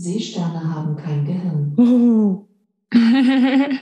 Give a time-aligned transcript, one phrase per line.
[0.00, 2.46] Seesterne haben kein Gehirn.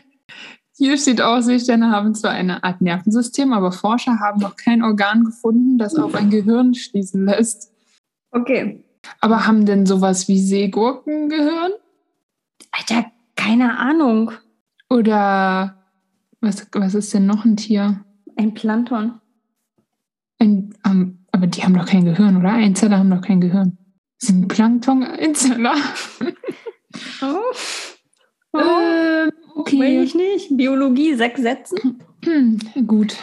[0.77, 5.25] Hier steht auch, Seesterne haben zwar eine Art Nervensystem, aber Forscher haben noch kein Organ
[5.25, 7.73] gefunden, das auf ein Gehirn schließen lässt.
[8.33, 8.85] Okay.
[9.21, 11.71] Aber haben denn sowas wie Seegurken Gehirn?
[12.73, 13.07] Alter,
[13.37, 14.33] keine Ahnung.
[14.91, 15.77] Oder
[16.41, 18.05] was, was ist denn noch ein Tier?
[18.37, 19.21] Ein Plankton.
[20.41, 22.53] Ein, ähm, aber die haben doch kein Gehirn, oder?
[22.53, 23.79] Einzeller haben doch kein Gehirn.
[24.19, 25.75] Sind Plankton Einzeller?
[27.23, 27.37] Oh.
[28.53, 28.59] Oh.
[28.59, 30.03] ähm, Weiß okay.
[30.03, 30.57] ich nicht.
[30.57, 32.03] Biologie, sechs Sätzen.
[32.25, 33.17] Hm, gut.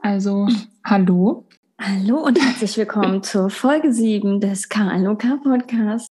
[0.00, 0.48] Also,
[0.84, 1.46] hallo.
[1.78, 6.08] Hallo und herzlich willkommen zur Folge 7 des KLOK Podcasts.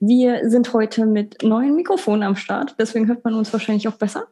[0.00, 4.26] Wir sind heute mit neuen Mikrofonen am Start, deswegen hört man uns wahrscheinlich auch besser.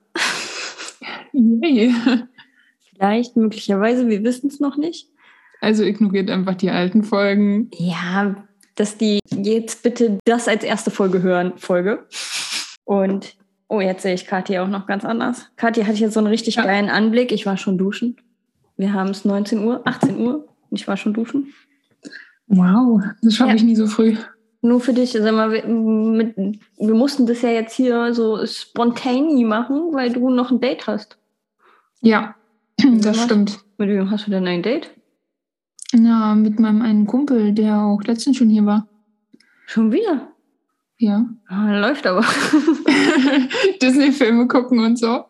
[1.33, 1.95] Yay.
[2.91, 5.12] Vielleicht, möglicherweise, wir wissen es noch nicht.
[5.63, 7.71] Also ignoriert einfach die alten Folgen.
[7.73, 8.35] Ja,
[8.75, 12.05] dass die jetzt bitte das als erste Folge hören, Folge.
[12.85, 13.37] Und,
[13.69, 15.47] oh, jetzt sehe ich Kathi auch noch ganz anders.
[15.57, 16.65] Kathi hatte jetzt so einen richtig Ja.
[16.65, 17.31] geilen Anblick.
[17.31, 18.17] Ich war schon duschen.
[18.77, 20.49] Wir haben es 19 Uhr, 18 Uhr.
[20.71, 21.53] Ich war schon duschen.
[22.49, 23.57] Wow, das schaffe Ja.
[23.57, 24.17] ich nie so früh.
[24.63, 29.43] Nur für dich, sag mal, wir, mit, wir mussten das ja jetzt hier so spontan
[29.45, 31.19] machen, weil du noch ein Date hast.
[32.01, 32.35] Ja,
[33.01, 33.61] das stimmt.
[33.79, 34.91] Mit wem hast du denn ein Date?
[35.93, 38.89] Na, mit meinem einen Kumpel, der auch letztens schon hier war.
[39.67, 40.33] Schon wieder?
[40.99, 41.27] Ja.
[41.49, 42.25] Ah, läuft aber.
[43.83, 45.25] Disney-Filme gucken und so.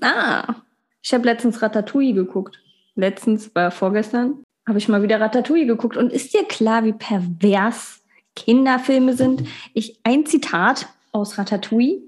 [0.00, 0.54] ah,
[1.02, 2.58] ich habe letztens Ratatouille geguckt.
[2.94, 5.96] Letztens, war vorgestern, habe ich mal wieder Ratatouille geguckt.
[5.96, 8.02] Und ist dir klar, wie pervers
[8.34, 9.44] Kinderfilme sind?
[9.74, 12.02] Ich, ein Zitat aus Ratatouille.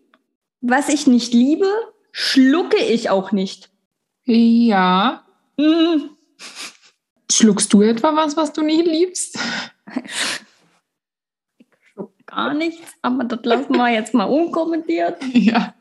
[0.60, 1.66] Was ich nicht liebe,
[2.10, 3.70] schlucke ich auch nicht.
[4.24, 5.24] Ja.
[5.56, 6.10] Mm.
[7.30, 9.38] Schluckst du etwa was, was du nicht liebst?
[11.58, 15.16] Ich schluck gar nichts, aber das lassen wir jetzt mal unkommentiert.
[15.32, 15.74] Ja.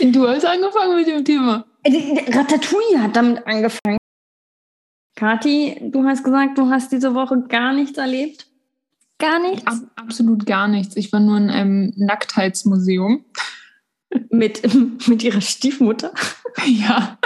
[0.00, 1.64] Du hast angefangen mit dem Thema.
[1.82, 3.96] Äh, Ratatouille hat damit angefangen.
[5.16, 8.46] Kathi, du hast gesagt, du hast diese Woche gar nichts erlebt.
[9.18, 9.66] Gar nichts?
[9.66, 10.96] Ab, absolut gar nichts.
[10.96, 13.24] Ich war nur in einem Nacktheitsmuseum.
[14.30, 14.62] Mit,
[15.08, 16.12] mit ihrer Stiefmutter.
[16.66, 17.18] Ja.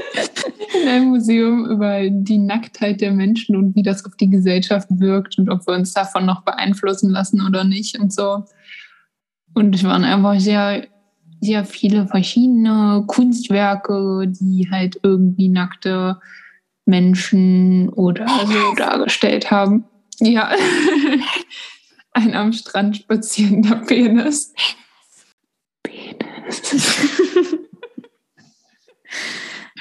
[0.82, 5.38] In einem Museum über die Nacktheit der Menschen und wie das auf die Gesellschaft wirkt
[5.38, 8.44] und ob wir uns davon noch beeinflussen lassen oder nicht und so.
[9.54, 10.86] Und es waren einfach sehr,
[11.40, 16.20] sehr viele verschiedene Kunstwerke, die halt irgendwie nackte
[16.86, 19.84] Menschen oder so dargestellt haben.
[20.20, 20.50] Ja.
[22.12, 24.52] Ein am Strand spazierender Penis.
[25.82, 26.62] Penis.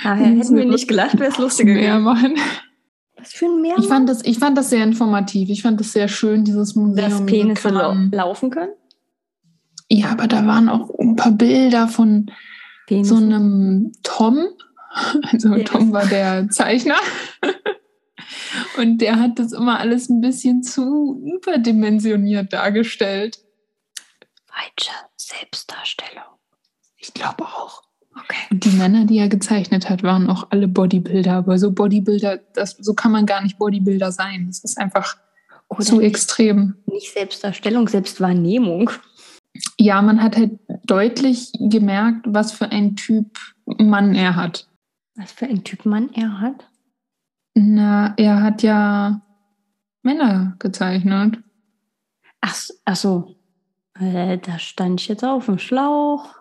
[0.03, 2.38] Daher hätten wir nicht gelacht, wäre es lustiger gewesen.
[3.17, 3.75] Was für ein Meer?
[3.78, 5.50] Ich fand, das, ich fand das sehr informativ.
[5.50, 7.09] Ich fand das sehr schön, dieses Museum.
[7.09, 8.73] dass Penisse lau laufen können?
[9.89, 12.31] Ja, aber da waren auch ein paar Bilder von
[12.88, 13.16] Penisse.
[13.16, 14.47] so einem Tom.
[15.31, 15.69] Also Penis.
[15.69, 16.97] Tom war der Zeichner.
[18.78, 23.39] Und der hat das immer alles ein bisschen zu überdimensioniert dargestellt.
[24.45, 26.25] Falsche Selbstdarstellung.
[26.97, 27.83] Ich glaube auch.
[28.24, 28.48] Okay.
[28.52, 31.34] Und die Männer, die er gezeichnet hat, waren auch alle Bodybuilder.
[31.34, 34.48] Aber so Bodybuilder, das, so kann man gar nicht Bodybuilder sein.
[34.48, 35.18] Das ist einfach
[35.70, 36.76] Oder zu extrem.
[36.86, 38.92] nicht Selbstdarstellung, Selbstwahrnehmung.
[39.78, 44.68] Ja, man hat halt deutlich gemerkt, was für ein Typ Mann er hat.
[45.16, 46.68] Was für ein Typ Mann er hat.
[47.54, 49.22] Na, er hat ja
[50.04, 51.40] Männer gezeichnet.
[52.40, 52.56] Ach,
[52.86, 53.36] ach so.
[54.00, 56.41] Äh, da stand ich jetzt auf dem Schlauch.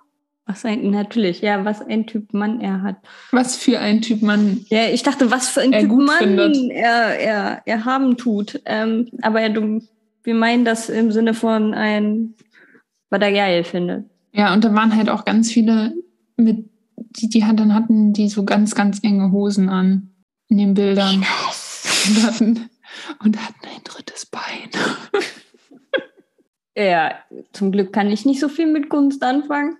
[0.50, 2.96] Was ein, natürlich, ja, was ein Typ Mann er hat.
[3.30, 4.64] Was für ein Typ Mann.
[4.68, 6.72] Ja, ich dachte, was für ein Typ Mann findet.
[6.72, 8.60] er, er, er haben tut.
[8.64, 9.80] Ähm, aber ja, du,
[10.24, 12.34] wir meinen das im Sinne von ein,
[13.10, 14.06] was er geil findet.
[14.32, 15.94] Ja, und da waren halt auch ganz viele
[16.36, 20.10] mit, die, die dann hatten die so ganz, ganz enge Hosen an
[20.48, 21.24] in den Bildern.
[22.08, 22.70] Und hatten,
[23.22, 24.70] und hatten ein drittes Bein.
[26.76, 27.14] Ja,
[27.52, 29.76] zum Glück kann ich nicht so viel mit Kunst anfangen.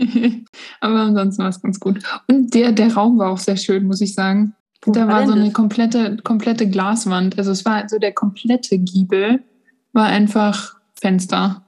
[0.80, 2.02] Aber ansonsten war es ganz gut.
[2.28, 4.54] Und der, der Raum war auch sehr schön, muss ich sagen.
[4.82, 7.36] Wo da war so eine komplette, komplette Glaswand.
[7.38, 9.42] Also es war so der komplette Giebel
[9.92, 11.64] war einfach Fenster.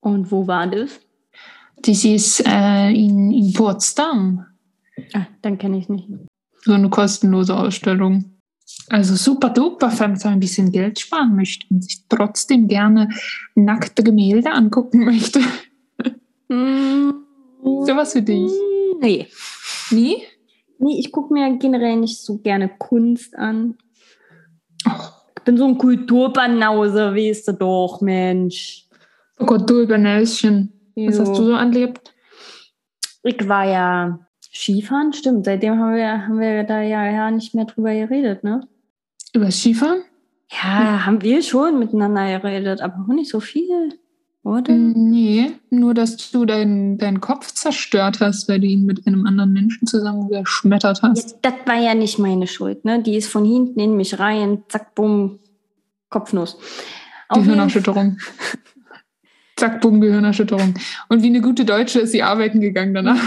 [0.00, 1.00] Und wo war das?
[1.82, 4.44] Das ist äh, in, in Potsdam.
[5.14, 6.08] Ah, dann kenne ich es nicht.
[6.62, 8.36] So eine kostenlose Ausstellung.
[8.88, 13.08] Also super duper, wenn man so ein bisschen Geld sparen möchte und sich trotzdem gerne
[13.54, 15.40] nackte Gemälde angucken möchte.
[16.48, 17.10] Mm,
[17.62, 18.50] Sowas für dich.
[19.00, 19.26] Nee.
[19.90, 20.22] Nie?
[20.78, 23.76] Nee, ich gucke mir generell nicht so gerne Kunst an.
[25.36, 28.86] Ich bin so ein Kulturbanause, weißt du doch, Mensch.
[29.38, 29.88] Oh Gott, du.
[29.88, 32.14] Was hast du so erlebt?
[33.22, 34.18] Ich war ja
[34.52, 35.44] Skifahren, stimmt.
[35.44, 38.66] Seitdem haben wir, haben wir da ja, ja nicht mehr drüber geredet, ne?
[39.32, 40.02] Über Skifahren?
[40.50, 43.94] Ja, haben wir schon miteinander geredet, aber auch nicht so viel,
[44.42, 44.72] oder?
[44.72, 49.52] Nee, nur dass du deinen deinen Kopf zerstört hast, weil du ihn mit einem anderen
[49.52, 51.18] Menschen zusammen geschmettert hast.
[51.18, 53.02] Jetzt, das war ja nicht meine Schuld, ne?
[53.02, 55.40] Die ist von hinten in mich rein, zack, bumm,
[56.08, 56.56] Kopfnuss.
[57.28, 58.18] Auf jeden- Gehirnerschütterung.
[59.56, 60.74] Zack, bumm, Gehirnerschütterung.
[61.10, 63.22] Und wie eine gute Deutsche ist sie arbeiten gegangen danach.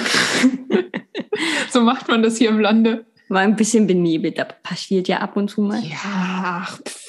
[1.70, 3.06] so macht man das hier im Lande.
[3.30, 5.80] War ein bisschen benebelt, aber passiert ja ab und zu mal.
[5.84, 7.03] Ja, ach, pff.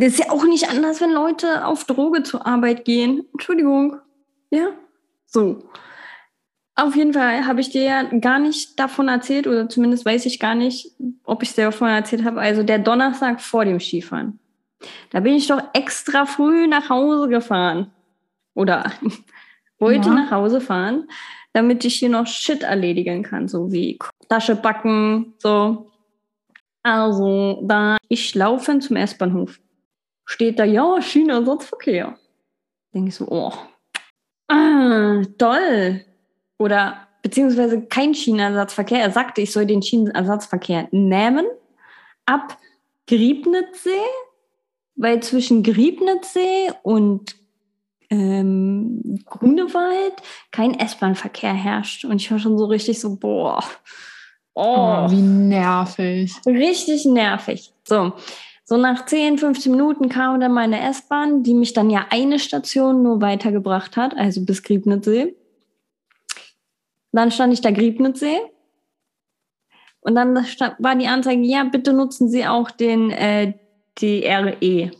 [0.00, 3.26] Das ist ja auch nicht anders, wenn Leute auf Droge zur Arbeit gehen.
[3.32, 3.96] Entschuldigung.
[4.50, 4.68] Ja,
[5.26, 5.62] so.
[6.74, 10.38] Auf jeden Fall habe ich dir ja gar nicht davon erzählt, oder zumindest weiß ich
[10.40, 10.92] gar nicht,
[11.24, 12.40] ob ich dir davon erzählt habe.
[12.40, 14.38] Also der Donnerstag vor dem Skifahren.
[15.10, 17.90] Da bin ich doch extra früh nach Hause gefahren.
[18.54, 18.90] Oder
[19.78, 20.14] wollte Ja.
[20.14, 21.08] nach Hause fahren,
[21.52, 23.98] damit ich hier noch Shit erledigen kann, so wie
[24.30, 25.90] Tasche backen, so.
[26.82, 29.60] Also, da ich laufe zum S-Bahnhof,
[30.30, 32.16] steht da, ja, Schienenersatzverkehr.
[32.94, 33.52] Denke ich so, oh,
[34.48, 36.04] ah, toll.
[36.58, 39.00] Oder beziehungsweise kein Schienenersatzverkehr.
[39.00, 41.46] Er sagte, ich soll den Schienenersatzverkehr nehmen
[42.26, 42.56] ab
[43.08, 43.90] Griebnitzsee,
[44.94, 47.34] weil zwischen Griebnitzsee und
[48.10, 50.14] ähm, Grunewald
[50.52, 52.04] kein S-Bahn-Verkehr herrscht.
[52.04, 53.64] Und ich war schon so richtig so, boah,
[54.54, 56.34] Oh, wie nervig.
[56.44, 57.72] Richtig nervig.
[57.84, 58.12] So.
[58.70, 63.02] So nach 10, 15 Minuten kam dann meine S-Bahn, die mich dann ja eine Station
[63.02, 65.34] nur weitergebracht hat, also bis Griebnitzsee.
[67.10, 68.38] Dann stand ich da Griebnitzsee.
[69.98, 73.54] Und dann war die Anzeige, ja, bitte nutzen Sie auch den äh,
[74.00, 74.94] DRE-Linien.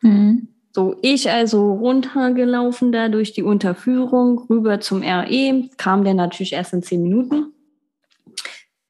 [0.00, 0.48] Mhm.
[0.72, 6.72] So, ich also runtergelaufen da durch die Unterführung rüber zum RE, kam der natürlich erst
[6.72, 7.52] in zehn Minuten.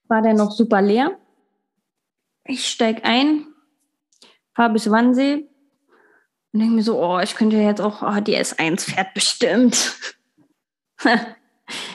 [0.06, 1.19] War der noch super leer.
[2.48, 3.46] Ich steig ein,
[4.54, 5.48] fahr bis Wannsee
[6.52, 9.96] und denke mir so, oh, ich könnte jetzt auch, oh, die S1 fährt bestimmt.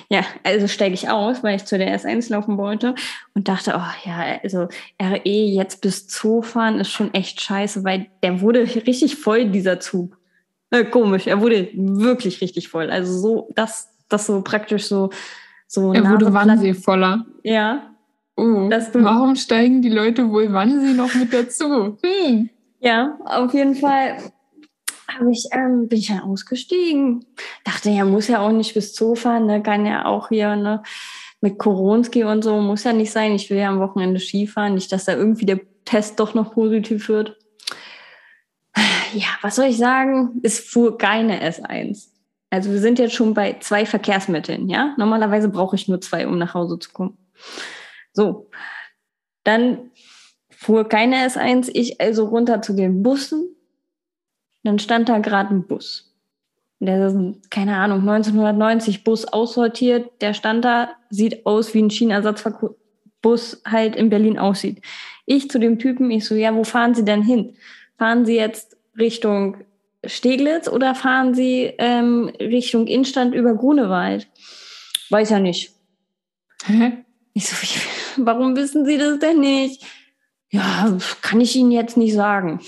[0.09, 2.95] ja, also steige ich aus, weil ich zu der S1 laufen wollte
[3.33, 4.67] und dachte, oh ja, also
[5.01, 9.79] RE jetzt bis Zoo fahren ist schon echt scheiße, weil der wurde richtig voll, dieser
[9.79, 10.17] Zug.
[10.69, 12.89] Äh, komisch, er wurde wirklich richtig voll.
[12.89, 15.09] Also so, dass das so praktisch so,
[15.67, 17.25] so Er wurde Wannsee voller.
[17.43, 17.90] Ja,
[18.37, 21.97] Oh, warum steigen die Leute wohl Wannsee noch mit dazu?
[22.01, 22.49] Hm.
[22.79, 24.17] ja, auf jeden Fall
[25.31, 27.25] ich, ähm, bin ich ja ausgestiegen.
[27.63, 29.61] Dachte, ja, muss ja auch nicht bis Zoo fahren, ne?
[29.61, 30.83] kann ja auch hier ne?
[31.41, 33.33] mit Koronski und so, muss ja nicht sein.
[33.33, 37.09] Ich will ja am Wochenende Skifahren, nicht, dass da irgendwie der Test doch noch positiv
[37.09, 37.37] wird.
[39.13, 40.39] Ja, was soll ich sagen?
[40.41, 42.07] Es fuhr keine S1.
[42.49, 44.93] Also wir sind jetzt schon bei zwei Verkehrsmitteln, ja?
[44.97, 47.17] Normalerweise brauche ich nur zwei, um nach Hause zu kommen.
[48.13, 48.49] So,
[49.43, 49.91] dann
[50.49, 53.55] fuhr keine S1, ich also runter zu den Bussen.
[54.63, 56.11] Dann stand da gerade ein Bus.
[56.79, 60.09] Der ist, keine Ahnung, 1990 Bus aussortiert.
[60.21, 64.81] Der stand da, sieht aus wie ein Schienenersatzbus halt in Berlin aussieht.
[65.25, 67.55] Ich zu dem Typen, ich so, ja, wo fahren Sie denn hin?
[67.97, 69.57] Fahren Sie jetzt Richtung
[70.03, 74.27] Steglitz oder fahren Sie ähm, Richtung Innenstadt über Grunewald?
[75.09, 75.73] Weiß ja nicht.
[76.65, 77.03] Hä?
[77.33, 79.83] Ich so, wie, warum wissen Sie das denn nicht?
[80.49, 82.59] Ja, kann ich Ihnen jetzt nicht sagen.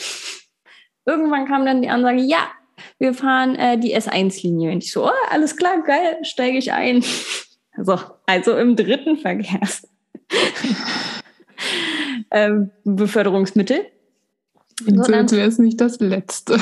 [1.05, 2.47] Irgendwann kam dann die Ansage, ja,
[2.97, 4.71] wir fahren äh, die S1-Linie.
[4.71, 7.03] Und ich so, oh, alles klar, geil, steige ich ein.
[7.75, 9.87] So, also im dritten Verkehrs.
[12.29, 13.87] ähm, Beförderungsmittel.
[14.79, 16.59] So, als wäre es nicht das Letzte.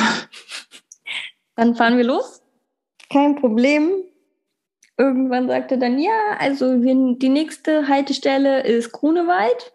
[1.57, 2.41] Dann fahren wir los.
[3.11, 3.91] Kein Problem.
[5.01, 9.74] Irgendwann sagte dann, ja, also wir, die nächste Haltestelle ist Grunewald.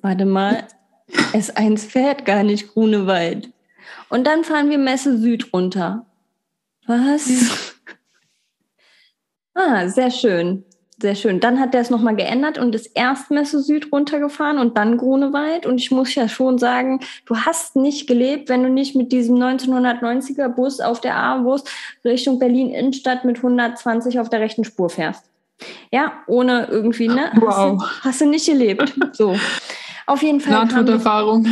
[0.00, 0.66] Warte mal,
[1.32, 3.52] S1 fährt gar nicht Grunewald.
[4.08, 6.04] Und dann fahren wir Messe Süd runter.
[6.84, 7.30] Was?
[9.54, 10.64] ah, sehr schön.
[11.00, 11.40] Sehr schön.
[11.40, 15.64] Dann hat der es nochmal geändert und ist erst Messe Süd runtergefahren und dann Grunewald.
[15.64, 19.36] Und ich muss ja schon sagen, du hast nicht gelebt, wenn du nicht mit diesem
[19.36, 21.64] 1990er Bus auf der A-Bus
[22.04, 25.24] Richtung Berlin-Innenstadt mit 120 auf der rechten Spur fährst.
[25.90, 27.30] Ja, ohne irgendwie, ne?
[27.32, 27.78] Hast Wow.
[27.78, 28.92] du, hast du nicht gelebt.
[29.12, 29.36] So.
[30.06, 30.52] Auf jeden Fall.
[30.52, 31.46] Nahtoderfahrung.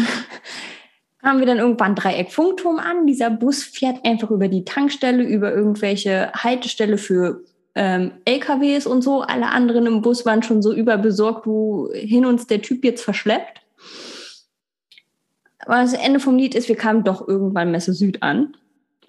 [1.23, 3.07] kamen wir dann irgendwann Dreieck Funkturm an.
[3.07, 7.41] Dieser Bus fährt einfach über die Tankstelle, über irgendwelche Haltestelle für
[7.79, 9.23] ähm, LKWs und so.
[9.23, 13.63] Alle anderen im Bus waren schon so überbesorgt, wohin uns der Typ jetzt verschleppt.
[15.61, 18.57] Aber das Ende vom Lied ist, wir kamen doch irgendwann Messe Süd an,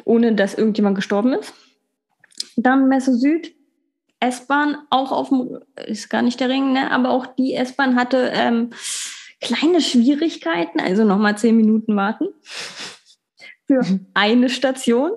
[0.06, 1.54] ohne dass irgendjemand gestorben ist.
[2.56, 3.56] Dann Messe Süd,
[4.20, 6.92] S-Bahn, auch auf dem, ist gar nicht der Ring, ne?
[6.92, 8.72] aber auch die S-Bahn hatte ähm,
[9.42, 12.28] kleine Schwierigkeiten, also nochmal zehn Minuten warten
[13.66, 13.82] für
[14.14, 15.12] eine Station.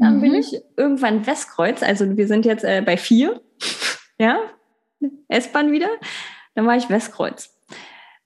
[0.00, 0.20] Dann Mhm.
[0.20, 3.40] bin ich irgendwann Westkreuz, also wir sind jetzt äh, bei vier,
[4.18, 4.38] ja,
[5.28, 5.88] S-Bahn wieder.
[6.54, 7.56] Dann war ich Westkreuz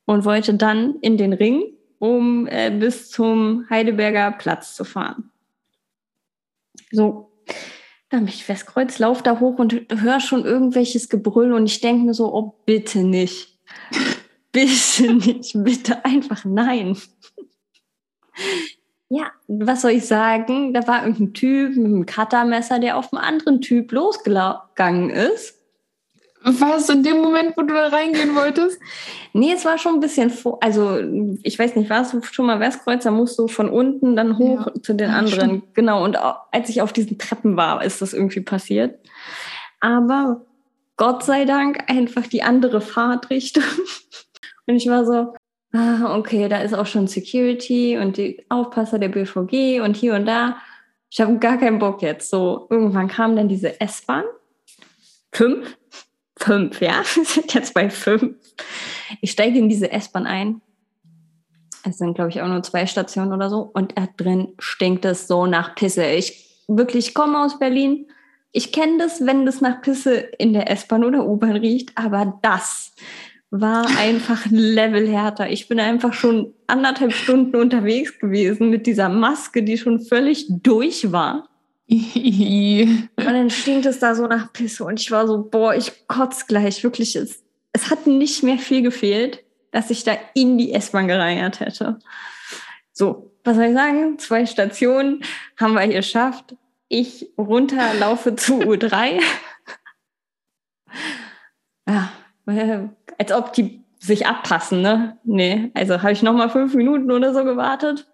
[0.07, 1.63] und wollte dann in den Ring,
[1.99, 5.31] um äh, bis zum Heidelberger Platz zu fahren.
[6.91, 7.31] So,
[8.11, 12.05] dann bin ich Westkreuz, lauf da hoch und höre schon irgendwelches Gebrüll und ich denke
[12.07, 13.59] mir so, oh bitte nicht.
[14.53, 16.99] Bitte nicht, bitte einfach nein.
[19.15, 20.73] Ja, was soll ich sagen?
[20.73, 25.59] Da war irgendein Typ mit einem Cuttermesser, der auf einen anderen Typ losgegangen ist.
[26.45, 28.81] Was, in dem Moment, wo du da reingehen wolltest?
[29.35, 30.99] Nee, es war schon ein bisschen vor, also
[31.43, 34.67] ich weiß nicht, warst du schon mal Westkreuz, da musst du von unten dann hoch
[34.67, 34.83] Ja.
[34.83, 35.51] zu den anderen.
[35.51, 35.63] schon.
[35.75, 36.17] Genau, und
[36.51, 38.99] als ich auf diesen Treppen war, ist das irgendwie passiert.
[39.81, 40.41] Aber
[40.97, 43.63] Gott sei Dank einfach die andere Fahrtrichtung.
[44.67, 45.35] Und ich war so,
[45.73, 50.27] ah, okay, da ist auch schon Security und die Aufpasser der BVG und hier und
[50.27, 50.57] da.
[51.11, 52.31] Ich habe gar keinen Bock jetzt.
[52.31, 54.25] So, irgendwann kam dann diese S-Bahn.
[55.33, 55.77] Fünf.
[56.39, 57.03] Fünf, ja.
[57.15, 58.37] Wir sind jetzt bei fünf.
[59.21, 60.61] Ich steige in diese S-Bahn ein.
[61.85, 63.71] Es sind, glaube ich, auch nur zwei Stationen oder so.
[63.73, 66.05] Und da drin stinkt es so nach Pisse.
[66.05, 68.09] Ich wirklich ich komme aus Berlin.
[68.53, 71.93] Ich kenne das, wenn das nach Pisse in der S-Bahn oder U-Bahn riecht.
[71.97, 72.93] Aber das
[73.53, 75.51] war einfach ein Level härter.
[75.51, 81.13] Ich bin einfach schon anderthalb Stunden unterwegs gewesen mit dieser Maske, die schon völlig durch
[81.13, 81.51] war.
[81.89, 86.47] Und dann stinkt es da so nach Pisse und ich war so, boah, ich kotz
[86.47, 86.83] gleich.
[86.83, 87.43] Wirklich, es,
[87.75, 91.99] es hat nicht mehr viel gefehlt, dass ich da in die S-Bahn gereiert hätte.
[92.93, 94.19] So, was soll ich sagen?
[94.19, 95.23] Zwei Stationen
[95.59, 96.57] haben wir hier geschafft.
[96.89, 99.21] Ich runterlaufe zu U3.
[101.87, 102.13] ja,
[102.57, 105.19] äh, als ob die sich abpassen, ne?
[105.25, 108.07] Nee, also habe ich noch mal fünf Minuten oder so gewartet.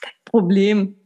[0.00, 0.96] Kein Problem.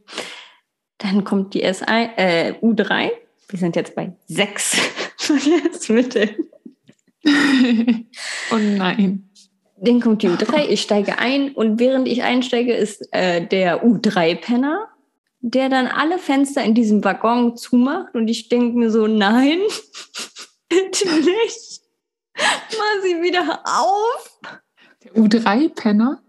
[0.99, 3.11] Dann kommt die S1, äh, U3.
[3.49, 4.79] Wir sind jetzt bei sechs
[5.17, 6.35] Verkehrsmitteln.
[8.51, 9.29] oh nein.
[9.77, 14.87] Dann kommt die U3, ich steige ein und während ich einsteige, ist äh, der U3-Penner,
[15.41, 19.59] der dann alle Fenster in diesem Waggon zumacht und ich denke mir so, nein,
[20.69, 21.82] bitte nicht.
[22.35, 24.39] Mach sie wieder auf.
[25.03, 26.21] Der U3-Penner?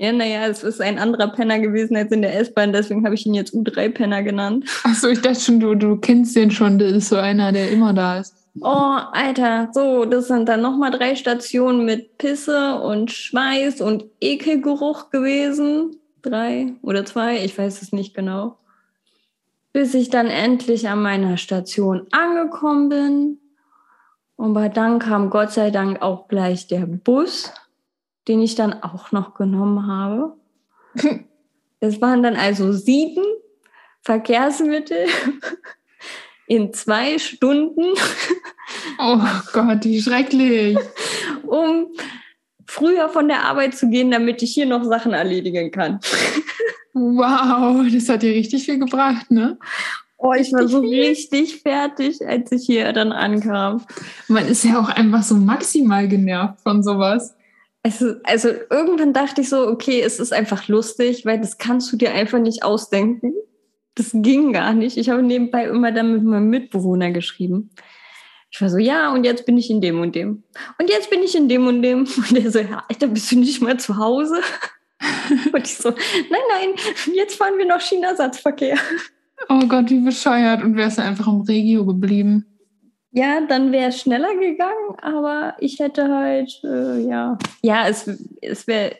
[0.00, 3.26] Ja, naja, es ist ein anderer Penner gewesen als in der S-Bahn, deswegen habe ich
[3.26, 4.64] ihn jetzt U3-Penner genannt.
[4.82, 6.78] Achso, ich dachte schon, du, du kennst den schon.
[6.78, 8.34] Das ist so einer, der immer da ist.
[8.60, 15.10] Oh, Alter, so, das sind dann nochmal drei Stationen mit Pisse und Schweiß und Ekelgeruch
[15.10, 15.96] gewesen.
[16.22, 18.56] Drei oder zwei, ich weiß es nicht genau.
[19.72, 23.38] Bis ich dann endlich an meiner Station angekommen bin.
[24.40, 27.52] Und dann kam Gott sei Dank auch gleich der Bus,
[28.26, 30.34] den ich dann auch noch genommen habe.
[31.82, 33.24] Es waren dann also sieben
[34.02, 35.06] Verkehrsmittel
[36.46, 37.94] in zwei Stunden.
[38.98, 39.18] Oh
[39.54, 40.76] Gott, wie schrecklich.
[41.46, 41.86] um
[42.66, 46.00] früher von der Arbeit zu gehen, damit ich hier noch Sachen erledigen kann.
[46.92, 49.58] Wow, das hat dir richtig viel gebracht, ne?
[50.22, 53.86] Oh, ich war so richtig fertig, als ich hier dann ankam.
[54.28, 57.34] Man ist ja auch einfach so maximal genervt von sowas.
[57.82, 61.96] Also, also irgendwann dachte ich so, okay, es ist einfach lustig, weil das kannst du
[61.96, 63.32] dir einfach nicht ausdenken.
[63.94, 64.98] Das ging gar nicht.
[64.98, 67.70] Ich habe nebenbei immer dann mit meinem Mitbewohner geschrieben.
[68.50, 70.42] Ich war so, ja, und jetzt bin ich in dem und dem.
[70.78, 72.00] Und jetzt bin ich in dem und dem.
[72.16, 74.40] Und der so, ja, Alter, bist du nicht mal zu Hause?
[75.52, 76.68] Und ich so, nein, nein,
[77.14, 78.76] jetzt fahren wir noch China-Satzverkehr.
[79.48, 80.62] Oh Gott, wie bescheuert.
[80.62, 82.46] Und wärst du einfach im Regio geblieben.
[83.12, 88.08] Ja, dann wäre es schneller gegangen, aber ich hätte halt, äh, ja, ja, es,
[88.40, 88.92] es wäre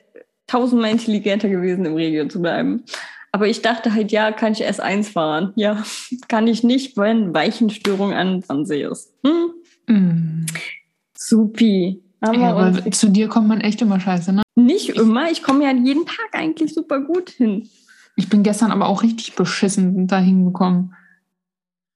[0.48, 2.82] tausendmal intelligenter gewesen, im Regio zu bleiben.
[3.30, 5.52] Aber ich dachte halt, ja, kann ich S1 fahren?
[5.54, 5.84] Ja,
[6.28, 9.14] kann ich nicht, wenn Weichenstörung an Wannsee ist.
[9.24, 9.54] Hm?
[9.86, 10.46] Mm.
[11.16, 12.02] Supi.
[12.20, 14.42] Haben Ja, aber zu dir kommt man echt immer scheiße, ne?
[14.56, 17.68] nicht immer, ich komme ja jeden Tag eigentlich super gut hin.
[18.20, 20.94] Ich bin gestern aber auch richtig beschissen dahin gekommen.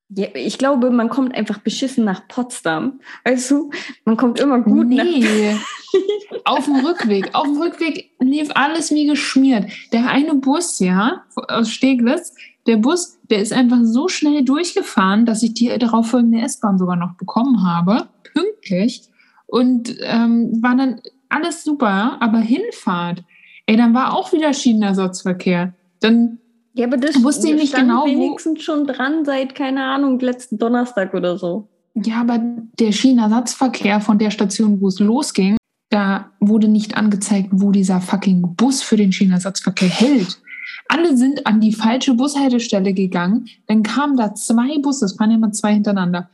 [0.09, 3.01] Ja, ich glaube, man kommt einfach beschissen nach Potsdam.
[3.27, 3.71] Weißt du,
[4.07, 5.55] man kommt immer gut nach nee.
[6.47, 7.35] auf dem Rückweg.
[7.35, 9.71] Auf dem Rückweg lief alles wie geschmiert.
[9.93, 12.35] Der eine Bus, ja, aus Steglitz,
[12.67, 16.97] der Bus, der ist einfach so schnell durchgefahren, dass ich die darauf folgende S-Bahn sogar
[16.97, 18.09] noch bekommen habe.
[18.33, 19.03] Pünktlich.
[19.45, 23.23] Und ähm, war dann alles super, aber Hinfahrt,
[23.67, 25.75] ey, dann war auch wieder Schienenersatzverkehr.
[26.05, 26.39] Dann
[26.75, 30.59] Ja, aber das Wusste ich nicht genau, wo- wenigstens schon dran seit, keine Ahnung, letzten
[30.59, 31.69] Donnerstag oder so.
[31.95, 32.41] Ja, aber
[32.81, 35.57] der Schienenersatzverkehr von der Station, wo es losging,
[35.91, 40.41] da wurde nicht angezeigt, wo dieser fucking Bus für den Schienenersatzverkehr hält.
[40.89, 43.47] Alle sind an die falsche Bushaltestelle gegangen.
[43.69, 46.29] Dann kamen da zwei Busse, es fahren immer zwei hintereinander.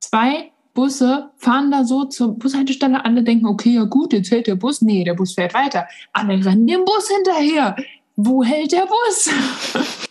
[0.00, 3.02] Zwei Busse fahren da so zur Bushaltestelle.
[3.04, 4.82] Alle denken, okay, ja gut, jetzt hält der Bus.
[4.82, 5.86] Nee, der Bus fährt weiter.
[6.12, 7.74] Alle rennen dem Bus hinterher.
[8.16, 9.30] Wo hält der Bus?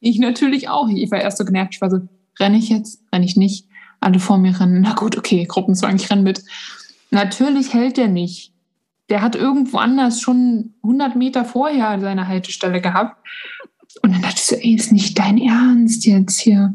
[0.00, 0.88] ich natürlich auch.
[0.88, 1.74] Ich war erst so genervt.
[1.74, 2.00] Ich war so,
[2.38, 3.02] renne ich jetzt?
[3.12, 3.66] Renne ich nicht?
[4.00, 4.82] Alle vor mir rennen.
[4.82, 6.44] Na gut, okay, Gruppenzwang, ich renne mit.
[7.10, 8.52] Natürlich hält der nicht.
[9.10, 13.16] Der hat irgendwo anders schon 100 Meter vorher seine Haltestelle gehabt.
[14.02, 16.74] Und dann dachte ich so, ey, ist nicht dein Ernst jetzt hier.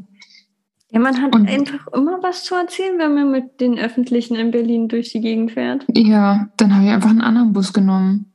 [0.92, 4.52] Ja, man hat Und- einfach immer was zu erzählen, wenn man mit den Öffentlichen in
[4.52, 5.86] Berlin durch die Gegend fährt.
[5.96, 8.34] Ja, dann habe ich einfach einen anderen Bus genommen.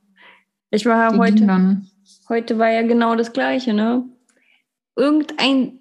[0.71, 1.45] Ich war ja Die heute.
[2.29, 4.05] Heute war ja genau das Gleiche, ne?
[4.95, 5.79] Irgendein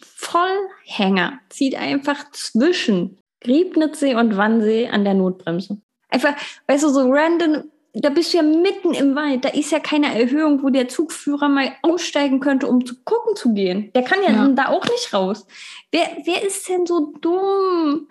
[0.00, 5.78] Vollhänger zieht einfach zwischen Griebnitzsee und Wannsee an der Notbremse.
[6.08, 6.34] Einfach,
[6.66, 7.64] weißt du, so random,
[7.94, 11.48] da bist du ja mitten im Wald, da ist ja keine Erhöhung, wo der Zugführer
[11.48, 13.90] mal aussteigen könnte, um zu gucken zu gehen.
[13.94, 14.48] Der kann ja, Ja.
[14.48, 15.46] da auch nicht raus.
[15.90, 18.08] Wer, wer ist denn so dumm?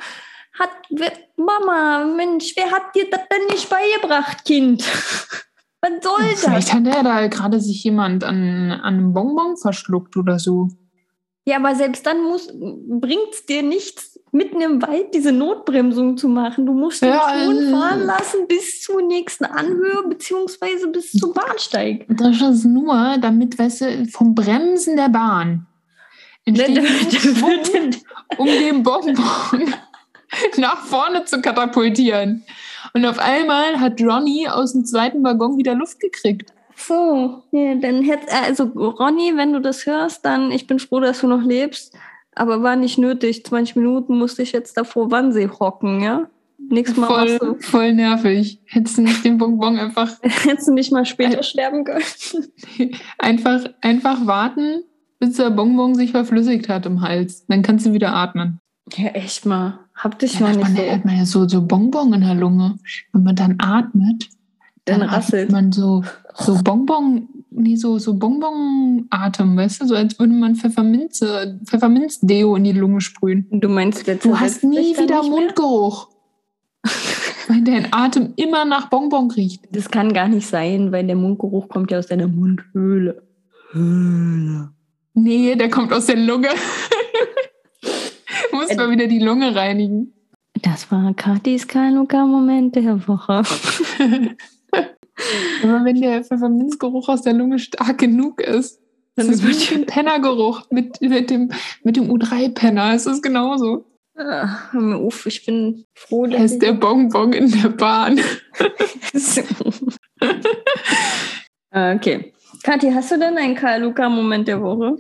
[0.60, 4.84] Hat, wer, Mama, Mensch, wer hat dir das denn nicht beigebracht, Kind?
[5.90, 6.40] Was soll das?
[6.42, 10.70] Vielleicht hat er da gerade sich jemand an, an einem Bonbon verschluckt oder so.
[11.46, 12.18] Ja, aber selbst dann
[13.00, 16.66] bringt es dir nichts, mitten im Wald diese Notbremsung zu machen.
[16.66, 17.72] Du musst den Ja, schon äh.
[17.72, 22.06] fahren lassen bis zur nächsten Anhöhe beziehungsweise bis zum Bahnsteig.
[22.10, 25.68] Das ist nur, damit, weißt du, vom Bremsen der Bahn
[26.44, 27.96] entsteht ein Schwung,
[28.38, 29.74] um den Bonbon
[30.58, 32.44] nach vorne zu katapultieren.
[32.94, 36.54] Und auf einmal hat Ronny aus dem zweiten Waggon wieder Luft gekriegt.
[36.76, 41.22] So, ja, dann hätte also Ronny, wenn du das hörst, dann ich bin froh, dass
[41.22, 41.96] du noch lebst,
[42.36, 43.46] aber war nicht nötig.
[43.46, 46.30] 20 Minuten musste ich jetzt davor Wannsee hocken, ja?
[46.70, 48.62] Nächstes Mal Voll, du, voll nervig.
[48.66, 52.04] Hättest du nicht den Bonbon einfach, hättest du nicht mal später sterben können.
[53.18, 54.84] einfach, einfach warten,
[55.20, 57.46] bis der Bonbon sich verflüssigt hat im Hals.
[57.48, 58.60] Dann kannst du wieder atmen.
[58.94, 59.87] Ja, echt mal.
[59.98, 60.92] Hab dich Ja, mal nicht man, so.
[60.92, 62.76] hat man ja so, so Bonbon in der Lunge.
[63.14, 64.30] Wenn man dann atmet,
[64.86, 65.52] Dann dann rasselt.
[65.52, 66.04] man so,
[66.36, 69.88] so Bonbon, nee, so, so Bonbon-Atem, weißt du?
[69.88, 73.48] So als würde man Pfefferminze, Pfefferminzdeo in die Lunge sprühen.
[73.52, 75.24] Du meinst, der Du hast nie wieder?
[75.24, 76.10] Mundgeruch.
[77.48, 79.64] Weil dein Atem immer nach Bonbon riecht.
[79.72, 83.24] Das kann gar nicht sein, weil der Mundgeruch kommt ja aus deiner Mundhöhle.
[83.72, 84.70] Höhle.
[85.14, 86.50] Nee, der kommt aus der Lunge.
[88.68, 90.14] Muss mal wieder die Lunge reinigen.
[90.62, 93.44] Das war Katis Kanuka-Moment der Woche.
[95.64, 98.80] Aber wenn der Pfefferminzgeruch aus der Lunge stark genug ist,
[99.16, 101.52] Dann ist es wie ein Pennergeruch mit, mit dem,
[101.84, 102.94] mit dem U3-Penner.
[102.94, 103.86] Es ist genauso.
[104.16, 108.20] Mir auf, ich bin froh, dass ist der Bonbon in der Bahn.
[111.72, 112.34] okay.
[112.64, 114.98] Kathi, hast du denn einen Karl-Luca-Moment der Woche?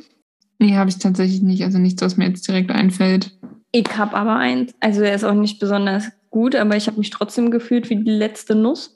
[0.59, 1.63] Nee, habe ich tatsächlich nicht.
[1.63, 3.37] Also nichts, was mir jetzt direkt einfällt.
[3.79, 4.73] Ich habe aber eins.
[4.79, 8.09] Also er ist auch nicht besonders gut, aber ich habe mich trotzdem gefühlt wie die
[8.09, 8.91] letzte Nuss.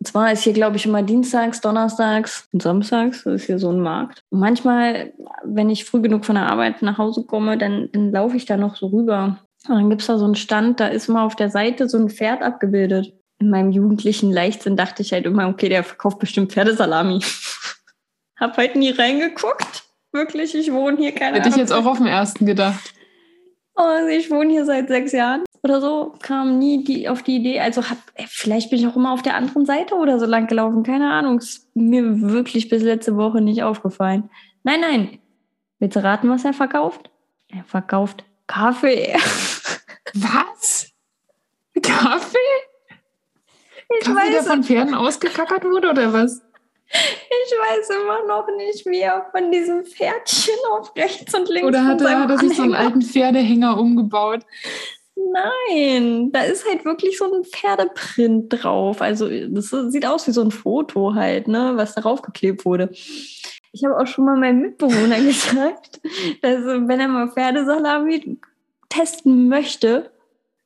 [0.00, 3.24] Und zwar ist hier, glaube ich, immer dienstags, donnerstags und samstags.
[3.24, 4.24] Das ist hier so ein Markt.
[4.28, 8.36] Und manchmal, wenn ich früh genug von der Arbeit nach Hause komme, dann, dann laufe
[8.36, 9.38] ich da noch so rüber.
[9.66, 11.96] Und dann gibt es da so einen Stand, da ist mal auf der Seite so
[11.96, 13.14] ein Pferd abgebildet.
[13.38, 17.20] In meinem jugendlichen Leichtsinn dachte ich halt immer, okay, der verkauft bestimmt Pferdesalami.
[18.38, 19.84] hab heute nie reingeguckt.
[20.12, 21.66] Wirklich, ich wohne hier, keine Hätte ich Ahnung.
[21.66, 22.92] jetzt auch auf den ersten gedacht.
[23.78, 27.60] Und ich wohne hier seit sechs Jahren oder so, kam nie die, auf die Idee.
[27.60, 30.48] Also hab, ey, vielleicht bin ich auch immer auf der anderen Seite oder so lang
[30.48, 30.82] gelaufen.
[30.82, 31.38] Keine Ahnung.
[31.38, 34.30] Ist mir wirklich bis letzte Woche nicht aufgefallen.
[34.64, 35.18] Nein, nein.
[35.78, 37.10] Willst du raten, was er verkauft?
[37.48, 39.14] Er verkauft Kaffee.
[40.14, 40.90] Was?
[41.80, 42.36] Kaffee?
[44.00, 46.42] Ich Kaffee, der von Pferden ausgekackert wurde oder was?
[46.90, 51.84] Ich weiß immer noch nicht, wie er von diesem Pferdchen auf rechts und links Oder
[51.84, 54.40] hat er, hat er sich so einen alten Pferdehänger umgebaut?
[55.16, 59.02] Nein, da ist halt wirklich so ein Pferdeprint drauf.
[59.02, 62.90] Also das sieht aus wie so ein Foto halt, ne, was darauf geklebt wurde.
[63.72, 66.00] Ich habe auch schon mal meinem Mitbewohner gesagt,
[66.40, 68.38] dass wenn er mal Pferdesalami
[68.88, 70.10] testen möchte,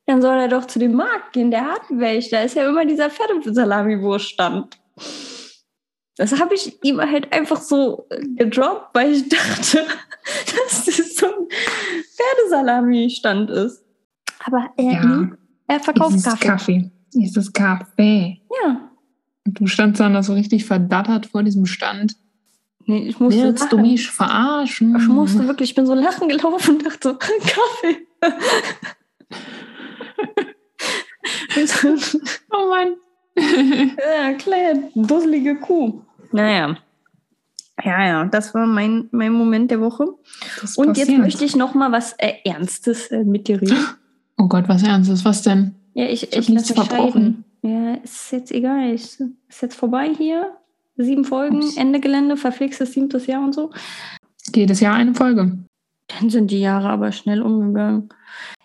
[0.06, 2.30] dann soll er doch zu dem Markt gehen, der hat welche.
[2.30, 4.78] Da ist ja immer dieser Pferdesalami-Wurststand.
[6.16, 9.86] Das habe ich ihm halt einfach so äh, gedroppt, weil ich dachte,
[10.24, 11.48] dass das so ein
[12.16, 13.82] Pferdesalami-Stand ist.
[14.44, 15.28] Aber er, Ja.
[15.68, 16.46] er verkauft Es ist Kaffee.
[16.46, 16.90] Kaffee.
[17.14, 18.40] Dieses Kaffee.
[18.64, 18.90] Ja.
[19.46, 22.16] Und du standst dann da so richtig verdattert vor diesem Stand.
[22.86, 23.90] Nee, ich musste Willst du lachen.
[23.90, 24.96] mich verarschen?
[24.96, 28.06] Ich musste wirklich, ich bin so lachen gelaufen und dachte so, Kaffee.
[32.50, 32.96] Oh Mann.
[33.36, 36.02] Ja, kleine, dusselige Kuh.
[36.32, 36.76] Naja.
[37.84, 40.06] Ja, ja, das war mein, mein Moment der Woche.
[40.60, 41.20] Das Und jetzt passiert.
[41.20, 43.86] möchte ich noch mal was äh, Ernstes äh, mit dir reden.
[44.38, 45.24] Oh Gott, was Ernstes.
[45.24, 45.74] Was denn?
[45.94, 47.44] Ja, ich, Ich ich lasse verbrochen.
[47.62, 48.92] Ja, ist jetzt egal.
[48.92, 49.18] Ich,
[49.48, 50.52] ist jetzt vorbei hier.
[50.96, 51.76] Sieben Folgen, Ups.
[51.76, 53.70] Ende Gelände, verflixtes siebtes Jahr und so.
[54.54, 55.58] Jedes Jahr eine Folge.
[56.08, 58.10] Dann sind die Jahre aber schnell umgegangen.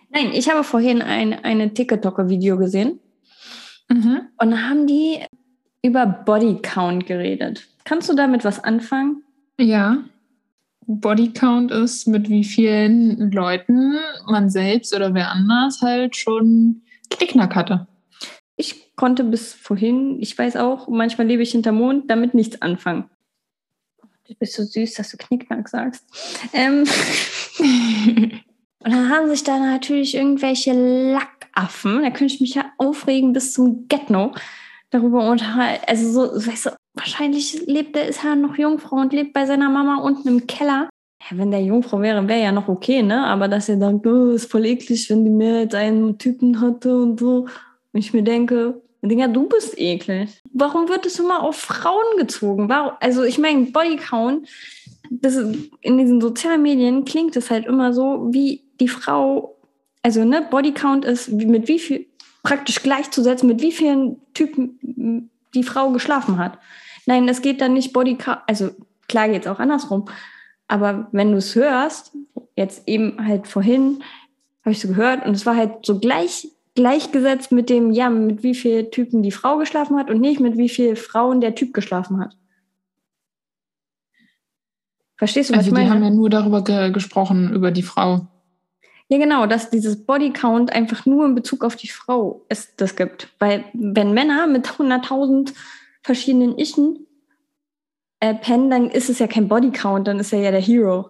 [0.10, 3.00] Nein, ich habe vorhin ein eine TikTok-Video gesehen
[3.90, 4.22] Mhm.
[4.38, 5.20] und da haben die
[5.82, 7.68] über Bodycount geredet.
[7.86, 9.24] Kannst du damit was anfangen?
[9.60, 10.04] Ja.
[10.88, 17.88] Bodycount ist, mit wie vielen Leuten man selbst oder wer anders halt schon Knickknack hatte.
[18.56, 23.10] Ich konnte bis vorhin, ich weiß auch, manchmal lebe ich hinter Mond, damit nichts anfangen.
[24.28, 26.06] Du bist so süß, dass du Knickknack sagst.
[26.54, 26.84] Ähm,
[27.60, 30.74] und dann haben sich da natürlich irgendwelche
[31.58, 34.32] Lackaffen, da könnte ich mich ja aufregen bis zum Get-No
[34.90, 35.84] darüber unterhalten.
[35.88, 39.70] Also so, weißt du, wahrscheinlich lebt der, ist er noch Jungfrau und lebt bei seiner
[39.70, 40.90] Mama unten im Keller.
[41.30, 43.26] Ja, wenn der Jungfrau wäre, wäre ja noch okay, ne?
[43.26, 46.96] Aber dass er sagt, oh, ist voll eklig, wenn die mehr als einen Typen hatte
[46.96, 47.48] und so.
[47.92, 50.42] Und ich mir denke, Digga, du bist eklig.
[50.54, 52.70] Warum wird es immer auf Frauen gezogen?
[52.70, 52.94] Warum?
[53.00, 54.48] Also ich meine, Bodycount,
[55.10, 59.57] das ist, in diesen sozialen Medien klingt es halt immer so, wie die Frau,
[60.08, 62.06] also ne, Bodycount ist mit wie viel,
[62.42, 66.60] praktisch gleichzusetzen, mit wie vielen Typen die Frau geschlafen hat.
[67.06, 68.70] Nein, es geht dann nicht Bodycount, also
[69.10, 70.06] klar geht es auch andersrum.
[70.70, 72.16] Aber wenn du es hörst,
[72.56, 74.02] jetzt eben halt vorhin,
[74.62, 78.44] habe ich so gehört und es war halt so gleich gleichgesetzt mit dem, ja, mit
[78.44, 81.74] wie viel Typen die Frau geschlafen hat und nicht mit wie viel Frauen der Typ
[81.74, 82.38] geschlafen hat.
[85.18, 85.94] Verstehst du, was Also ich die meine?
[85.94, 88.28] haben ja nur darüber ge gesprochen, über die Frau.
[89.10, 93.30] Ja, genau, dass dieses Bodycount einfach nur in Bezug auf die Frau es das gibt.
[93.40, 95.54] Weil wenn Männer mit 100.000
[96.02, 97.08] verschiedenen Ichen
[98.20, 101.10] äh, pennen, dann ist es ja kein Bodycount, dann ist er ja der Hero.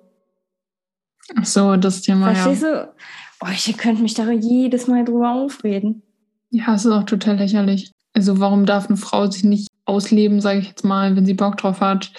[1.36, 2.83] Ach so, das Thema, Verstehst ja.
[2.83, 2.93] du?
[3.41, 6.03] Oh, ich könnte mich da jedes Mal drüber aufreden.
[6.49, 7.91] Ja, es ist auch total lächerlich.
[8.13, 11.57] Also warum darf eine Frau sich nicht ausleben, sage ich jetzt mal, wenn sie Bock
[11.57, 12.12] drauf hat?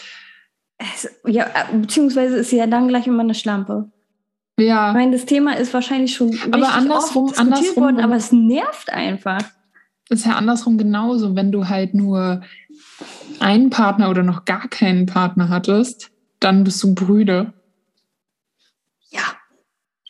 [0.79, 3.91] Es, ja, äh, beziehungsweise ist sie ja dann gleich immer eine Schlampe.
[4.59, 8.17] Ich Ja, meine, das Thema ist wahrscheinlich schon Aber andersrum- oft diskutiert andersrum- worden, aber
[8.17, 9.43] es nervt einfach.
[10.11, 11.37] ist ja andersrum genauso.
[11.37, 12.43] Wenn du halt nur
[13.41, 17.53] einen Partner oder noch gar keinen Partner hattest, dann bist du Brüder.
[19.11, 19.21] Ja.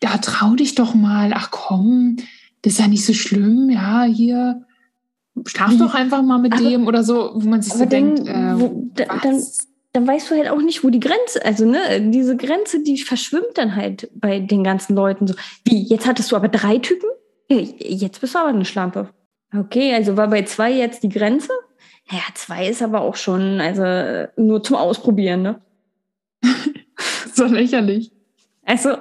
[0.03, 1.33] Ja, trau dich doch mal.
[1.35, 2.17] Ach komm,
[2.63, 3.69] das ist ja nicht so schlimm.
[3.71, 4.65] Ja, hier,
[5.47, 5.79] schlaf Wie?
[5.79, 8.29] doch einfach mal mit Aber- dem oder so, wo man sich so Aber dann, denkt,
[8.29, 9.43] äh, wo, da, dann?
[9.93, 13.57] Dann weißt du halt auch nicht, wo die Grenze, also ne, diese Grenze, die verschwimmt
[13.57, 15.35] dann halt bei den ganzen Leuten so.
[15.65, 17.09] Wie, jetzt hattest du aber drei Typen?
[17.49, 19.09] Jetzt bist du aber eine Schlampe.
[19.57, 21.51] Okay, also war bei zwei jetzt die Grenze?
[22.11, 25.61] Ja, zwei ist aber auch schon, also nur zum Ausprobieren, ne?
[27.33, 28.13] so lächerlich.
[28.65, 28.97] Also,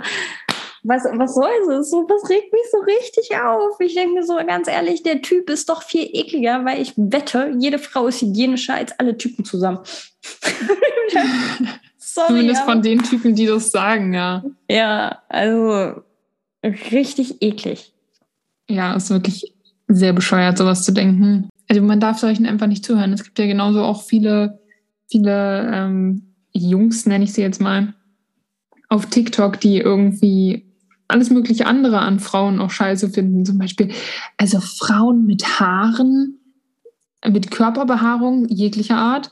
[0.88, 1.90] was, was soll das?
[1.90, 3.80] So, was regt mich so richtig auf?
[3.80, 7.54] Ich denke mir so, ganz ehrlich, der Typ ist doch viel ekliger, weil ich wette,
[7.60, 9.80] jede Frau ist hygienischer als alle Typen zusammen.
[11.98, 12.28] Sorry.
[12.28, 14.44] Zumindest von den Typen, die das sagen, ja.
[14.70, 16.02] Ja, also
[16.64, 17.94] richtig eklig.
[18.70, 19.54] Ja, ist wirklich
[19.88, 21.50] sehr bescheuert, sowas zu denken.
[21.70, 23.14] Also man darf solchen einfach nicht zuhören.
[23.14, 24.60] Es gibt ja genauso auch viele,
[25.10, 27.94] viele ähm, Jungs, nenne ich sie jetzt mal,
[28.90, 30.67] auf TikTok, die irgendwie
[31.08, 33.46] alles mögliche andere an Frauen auch scheiße finden.
[33.46, 33.92] Zum Beispiel,
[34.38, 36.40] also Frauen mit Haaren,
[37.26, 39.32] mit Körperbehaarung jeglicher Art.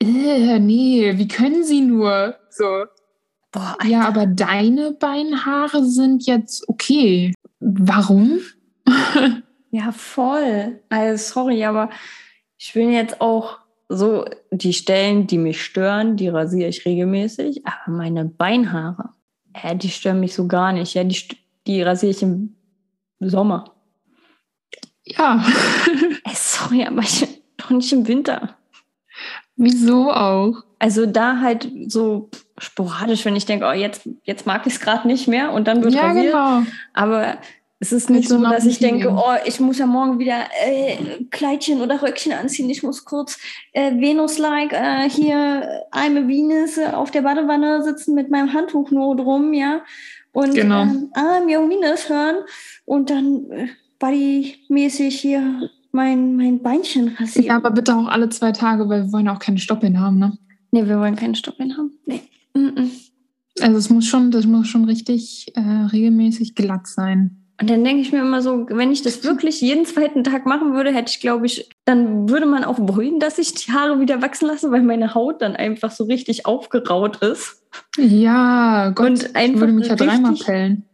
[0.00, 2.36] Äh, nee, wie können sie nur?
[2.50, 2.84] So.
[3.52, 7.34] Boah, Ja, aber deine Beinhaare sind jetzt okay.
[7.60, 8.40] Warum?
[9.70, 10.80] ja, voll.
[10.88, 11.90] Also sorry, aber
[12.58, 17.62] ich will jetzt auch so die Stellen, die mich stören, die rasiere ich regelmäßig.
[17.66, 19.10] Aber meine Beinhaare,
[19.54, 20.94] äh, die stören mich so gar nicht.
[20.94, 21.16] Ja, die,
[21.66, 22.54] die rasiere ich im
[23.20, 23.64] Sommer.
[25.04, 25.44] Ja,
[26.34, 28.56] sorry, aber ich, doch nicht im Winter.
[29.56, 30.62] wieso auch?
[30.78, 35.06] Also da halt so sporadisch, wenn ich denke, oh, jetzt, jetzt mag ich es gerade
[35.06, 36.32] nicht mehr und dann wird Ja, rasiert.
[36.32, 36.62] genau.
[36.92, 37.36] Aber
[37.82, 41.80] es ist nicht so dass ich denke, oh, ich muss ja morgen wieder äh, Kleidchen
[41.80, 42.70] oder Röckchen anziehen.
[42.70, 43.40] Ich muss kurz
[43.72, 48.92] äh, Venus-like äh, hier I'm a Venus äh, auf der Badewanne sitzen mit meinem Handtuch
[48.92, 49.80] nur drum, ja.
[50.30, 50.82] Und Genau.
[50.82, 52.36] ähm, I'm Young Venus hören
[52.84, 53.66] und dann äh,
[53.98, 57.46] bodymäßig hier mein, mein Beinchen rasieren.
[57.48, 60.38] Ja, aber bitte auch alle zwei Tage, weil wir wollen auch keine Stoppeln haben, ne?
[60.70, 61.98] Nee, wir wollen keine Stoppeln haben.
[62.06, 62.22] Nee.
[62.54, 62.90] Mm -mm.
[63.60, 67.41] Also es muss schon, das muss schon richtig äh, regelmäßig glatt sein.
[67.60, 70.74] Und dann denke ich mir immer so, wenn ich das wirklich jeden zweiten Tag machen
[70.74, 74.20] würde, hätte ich, glaube ich, dann würde man auch wollen, dass ich die Haare wieder
[74.20, 77.62] wachsen lasse, weil meine Haut dann einfach so richtig aufgeraut ist.
[77.98, 80.84] Ja, Gott, Und ich würde mich ja dreimal pellen.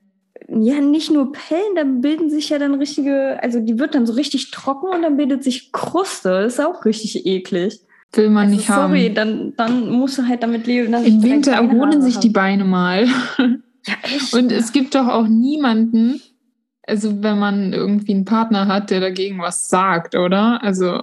[0.50, 4.14] Ja, nicht nur Pellen, da bilden sich ja dann richtige, also die wird dann so
[4.14, 6.30] richtig trocken und dann bildet sich Kruste.
[6.42, 7.80] Das ist auch richtig eklig.
[8.14, 9.14] Will man Also, nicht sorry, haben.
[9.14, 10.94] dann, dann musst du halt damit leben.
[10.94, 13.06] Im Winter erholen sich die Beine mal.
[13.86, 14.34] Ja, echt?
[14.34, 16.20] Und es gibt doch auch niemanden,
[16.88, 20.62] also wenn man irgendwie einen Partner hat, der dagegen was sagt, oder?
[20.62, 21.02] Also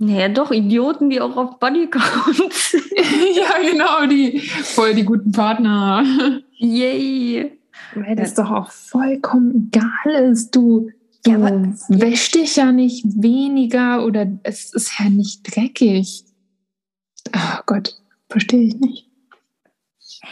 [0.00, 2.84] naja, doch, Idioten, die auch auf Bodycount sind.
[3.36, 6.04] ja, genau, die voll die guten Partner.
[6.56, 7.58] Yay.
[7.94, 10.54] Weil das doch auch vollkommen egal ist.
[10.54, 10.88] Du,
[11.24, 16.24] du Ja, aber- wäschst dich ja nicht weniger oder es ist ja nicht dreckig.
[17.32, 17.94] Ach Gott,
[18.30, 19.07] verstehe ich nicht.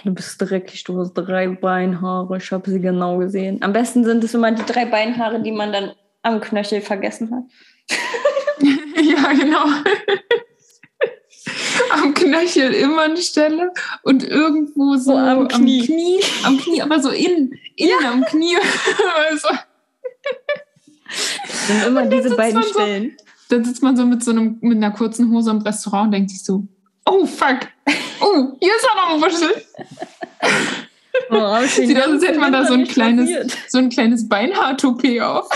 [0.05, 2.37] Du bist dreckig, du hast drei Beinhaare.
[2.37, 3.63] Ich habe sie genau gesehen.
[3.63, 7.45] Am besten sind es immer die drei Beinhaare, die man dann am Knöchel vergessen hat.
[9.03, 9.65] ja, genau.
[11.93, 15.81] Am Knöchel immer eine Stelle und irgendwo so So am Knie.
[15.81, 18.57] am Knie, am Knie aber so innen, innen am Knie.
[19.31, 19.49] also,
[21.09, 23.17] Das sind immer diese beiden man so- Stellen.
[23.49, 26.31] dann sitzt man so mit so einem, mit einer kurzen Hose im Restaurant und denkt
[26.31, 26.67] sich so,
[27.07, 27.69] oh fuck,
[28.21, 29.35] oh, hier ist auch noch ein.
[31.31, 33.57] Oh, ich den Sieht aus, als hätte man da so ein kleines, rasiert.
[33.69, 35.49] so ein kleines Beinhaar-Toupet auf.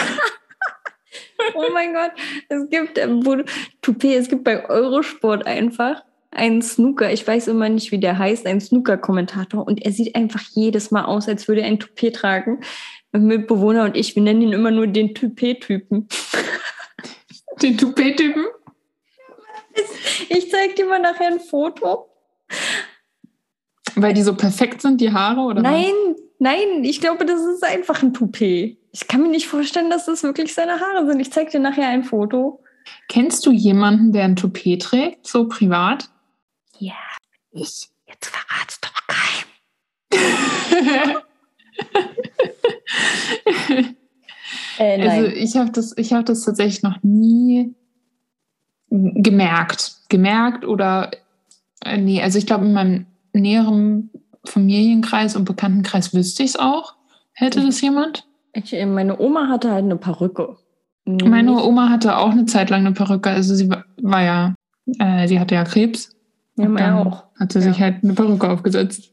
[1.55, 2.13] Oh mein Gott,
[2.49, 3.37] es gibt ähm, wo,
[3.81, 8.47] Toupet, es gibt bei Eurosport einfach einen Snooker, ich weiß immer nicht, wie der heißt,
[8.47, 12.61] einen Snooker-Kommentator und er sieht einfach jedes Mal aus, als würde er ein Toupet tragen.
[13.13, 16.09] Mein Mitbewohner und ich, wir nennen ihn immer nur den Toupet-Typen.
[17.63, 18.47] Den Toupet-Typen.
[20.29, 22.09] Ich zeig dir mal nachher ein Foto.
[23.97, 25.63] Weil die so perfekt sind, die Haare, oder?
[25.63, 25.71] was?
[25.71, 25.93] Nein,
[26.39, 28.79] nein, ich glaube, das ist einfach ein Toupet.
[28.93, 31.21] Ich kann mir nicht vorstellen, dass das wirklich seine Haare sind.
[31.21, 32.63] Ich zeig dir nachher ein Foto.
[33.09, 36.09] Kennst du jemanden, der ein Toupet trägt, so privat?
[36.79, 36.95] Ja,
[37.53, 37.89] ich.
[38.07, 41.23] Jetzt verrat's doch keinem.
[44.79, 47.75] Äh, Also ich habe das, ich habe das tatsächlich noch nie
[48.91, 49.95] gemerkt.
[50.09, 51.11] Gemerkt oder
[51.85, 54.11] äh, nee, also ich glaube in meinem näheren
[54.45, 56.95] Familienkreis und Bekanntenkreis wüsste ich es auch.
[57.33, 58.27] Hätte das jemand?
[58.53, 60.57] Ich, äh, meine Oma hatte halt eine Perücke.
[61.05, 63.31] Meine Oma hatte auch eine Zeit lang eine Perücke.
[63.31, 64.55] Also sie war, war ja,
[64.99, 66.15] äh, sie hatte ja Krebs.
[66.57, 67.25] Ja, meine auch.
[67.39, 67.65] Hat sie Ja.
[67.65, 69.11] sich halt eine Perücke aufgesetzt.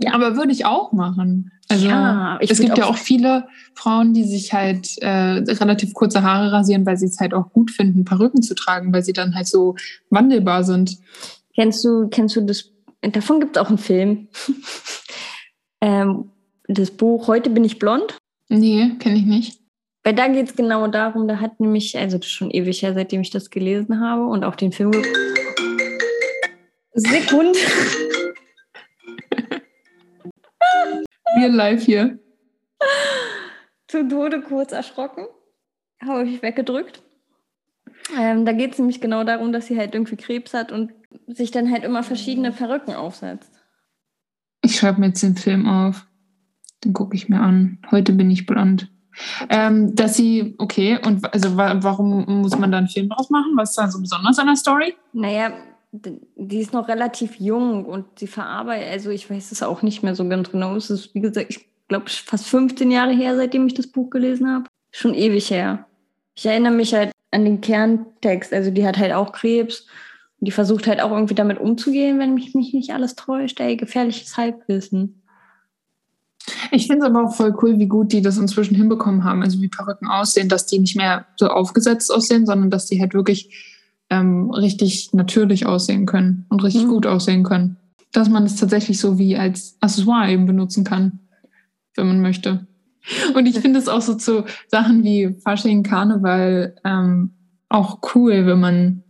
[0.00, 0.14] Ja.
[0.14, 1.52] Aber würde ich auch machen.
[1.70, 6.22] Also Ja, es gibt ja auch- auch viele Frauen, die sich halt äh, relativ kurze
[6.22, 9.34] Haare rasieren, weil sie es halt auch gut finden, Perücken zu tragen, weil sie dann
[9.34, 9.76] halt so
[10.08, 10.96] wandelbar sind.
[11.54, 12.70] Kennst du, kennst du das?
[13.02, 14.28] Davon gibt es auch einen Film.
[15.82, 16.30] ähm,
[16.68, 18.16] das Buch Heute bin ich blond.
[18.48, 19.60] Nee, kenne ich nicht.
[20.04, 22.94] Weil da geht es genau darum, da hat nämlich, also das ist schon ewig her,
[22.94, 24.92] seitdem ich das gelesen habe und auch den Film.
[26.94, 27.56] Sekund.
[31.38, 32.18] Wir live hier.
[33.88, 35.26] zu Tode kurz erschrocken.
[36.04, 37.02] Habe ich weggedrückt.
[38.18, 40.92] Ähm, da geht es nämlich genau darum, dass sie halt irgendwie Krebs hat und
[41.26, 43.52] sich dann halt immer verschiedene Perücken aufsetzt.
[44.62, 46.06] Ich schreibe mir jetzt den Film auf.
[46.84, 47.78] Den gucke ich mir an.
[47.90, 48.90] Heute bin ich blond.
[49.48, 53.52] Ähm, dass sie, okay, und also wa warum muss man da einen Film draus machen?
[53.56, 54.94] Was ist da so besonders an der Story?
[55.12, 55.52] Naja,
[55.90, 60.14] die ist noch relativ jung und sie verarbeitet, also ich weiß es auch nicht mehr
[60.14, 60.76] so ganz genau.
[60.76, 64.50] Es ist, wie gesagt, ich glaube, fast 15 Jahre her, seitdem ich das Buch gelesen
[64.50, 64.66] habe.
[64.90, 65.86] Schon ewig her.
[66.34, 68.52] Ich erinnere mich halt an den Kerntext.
[68.52, 69.86] Also die hat halt auch Krebs
[70.40, 73.58] und die versucht halt auch irgendwie damit umzugehen, wenn mich, mich nicht alles täuscht.
[73.60, 75.22] Ey, gefährliches Halbwissen.
[76.70, 79.42] Ich finde es aber auch voll cool, wie gut die das inzwischen hinbekommen haben.
[79.42, 83.14] Also wie Perücken aussehen, dass die nicht mehr so aufgesetzt aussehen, sondern dass die halt
[83.14, 83.77] wirklich
[84.10, 86.88] ähm, richtig natürlich aussehen können und richtig Mhm.
[86.88, 87.76] gut aussehen können.
[88.12, 91.20] Dass man es tatsächlich so wie als Accessoire eben benutzen kann,
[91.94, 92.66] wenn man möchte.
[93.34, 97.30] Und ich finde es auch so zu Sachen wie Fasching, Karneval ähm,
[97.68, 99.02] auch cool, wenn man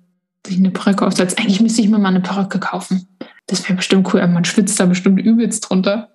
[0.46, 1.38] sich eine Perücke aufsetzt.
[1.38, 3.08] Eigentlich müsste ich mir mal eine Perücke kaufen.
[3.46, 6.10] Das wäre bestimmt cool, aber man schwitzt da bestimmt übelst drunter.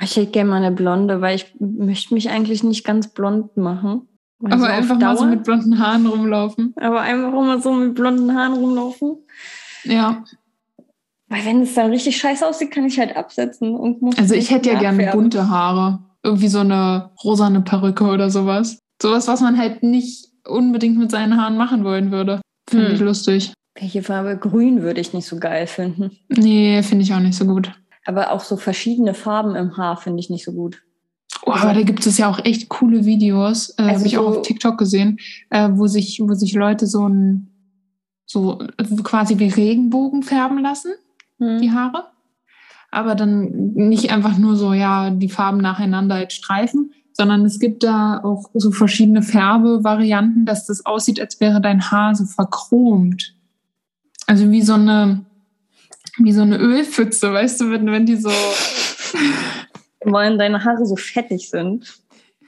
[0.00, 4.07] Ich hätte gerne mal eine Blonde, weil ich möchte mich eigentlich nicht ganz blond machen.
[4.40, 6.74] Weil Aber so einfach mal so mit blonden Haaren rumlaufen.
[6.76, 9.16] Aber einfach immer so mit blonden Haaren rumlaufen.
[9.84, 10.24] Ja.
[11.28, 13.74] Weil wenn es dann richtig scheiße aussieht, kann ich halt absetzen.
[13.74, 16.00] Und muss Also ich hätte ja gerne bunte Haare.
[16.22, 18.78] Irgendwie so eine rosane Perücke oder sowas.
[19.00, 22.40] Sowas, was man halt nicht unbedingt mit seinen Haaren machen wollen würde.
[22.68, 22.94] Finde Hm.
[22.94, 23.52] ich lustig.
[23.78, 24.36] Welche Farbe?
[24.36, 26.10] Grün würde ich nicht so geil finden.
[26.28, 27.72] Nee, finde ich auch nicht so gut.
[28.06, 30.82] Aber auch so verschiedene Farben im Haar finde ich nicht so gut.
[31.48, 34.32] Oh, aber da gibt es ja auch echt coole Videos, äh, Also habe ich auch
[34.32, 35.18] so- auf TikTok gesehen,
[35.50, 37.48] äh, wo sich, wo sich Leute so ein
[38.26, 40.92] so äh, quasi wie Regenbogen färben lassen,
[41.60, 42.04] die Haare.
[42.90, 47.84] Aber dann nicht einfach nur so, ja, die Farben nacheinander als Streifen, sondern es gibt
[47.84, 53.34] da auch so verschiedene Färbevarianten, dass das aussieht, als wäre dein Haar so verchromt.
[54.26, 55.24] Also wie so eine,
[56.18, 58.30] wie so eine Ölpfütze, weißt du, wenn, wenn die so,
[60.00, 62.00] Weil deine Haare so fettig sind.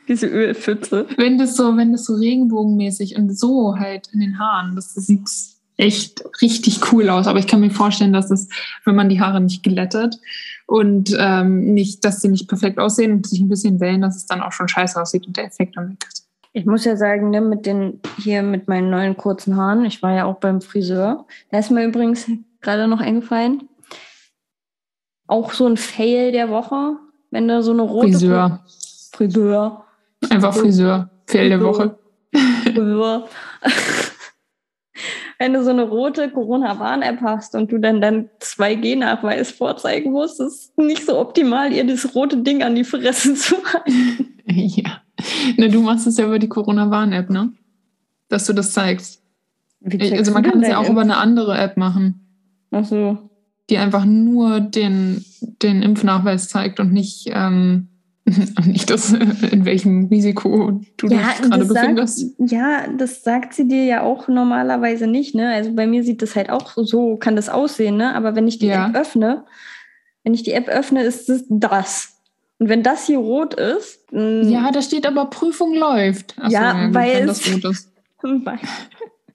[0.09, 1.07] Diese Ölpfütze.
[1.17, 5.07] wenn das so, wenn das so regenbogenmäßig und so halt in den Haaren, das, das
[5.07, 5.29] sieht
[5.77, 7.27] echt richtig cool aus.
[7.27, 8.49] Aber ich kann mir vorstellen, dass es,
[8.85, 10.19] wenn man die Haare nicht glättet
[10.67, 14.27] und ähm, nicht, dass sie nicht perfekt aussehen und sich ein bisschen wellen, dass es
[14.27, 16.29] dann auch schon scheiße aussieht und der Effekt dann weg ist.
[16.53, 20.13] Ich muss ja sagen, ne, mit den hier mit meinen neuen kurzen Haaren, ich war
[20.13, 21.27] ja auch beim Friseur.
[21.51, 22.27] Da ist mir übrigens
[22.61, 23.69] gerade noch eingefallen.
[25.29, 26.97] Auch so ein Fail der Woche,
[27.31, 28.65] wenn da so eine rote Friseur.
[29.13, 29.85] Friseur.
[30.29, 31.11] Einfach Friseur.
[31.27, 31.99] Fehl der Woche.
[32.65, 33.29] Friseur.
[35.39, 40.77] wenn du so eine rote Corona-Warn-App hast und du dann dann 2G-Nachweis vorzeigen musst, ist
[40.77, 44.39] nicht so optimal, ihr das rote Ding an die Fresse zu halten.
[44.45, 45.01] Ja.
[45.57, 47.53] Na, du machst es ja über die Corona-Warn-App, ne?
[48.29, 49.23] Dass du das zeigst.
[49.81, 52.27] Wie Also man kann es ja auch über eine andere App machen,
[52.71, 53.30] Ach so.
[53.71, 55.25] Die einfach nur den,
[55.63, 57.89] den Impfnachweis zeigt und nicht, ähm,
[58.67, 62.19] nicht das, in welchem Risiko du dich gerade befindest.
[62.37, 65.49] sagt, ja, das sagt sie dir ja auch normalerweise nicht, ne?
[65.53, 68.15] Also bei mir sieht das halt auch so, kann das aussehen, ne?
[68.15, 68.89] Aber wenn ich die Ja.
[68.89, 69.45] App öffne,
[70.23, 72.17] wenn ich die App öffne, ist es das.
[72.59, 76.35] Und wenn das hier rot ist, Ja, da steht aber Prüfung läuft.
[76.39, 77.93] Ach so, Ja, gut, weil es- das rot ist.
[78.23, 78.59] weil,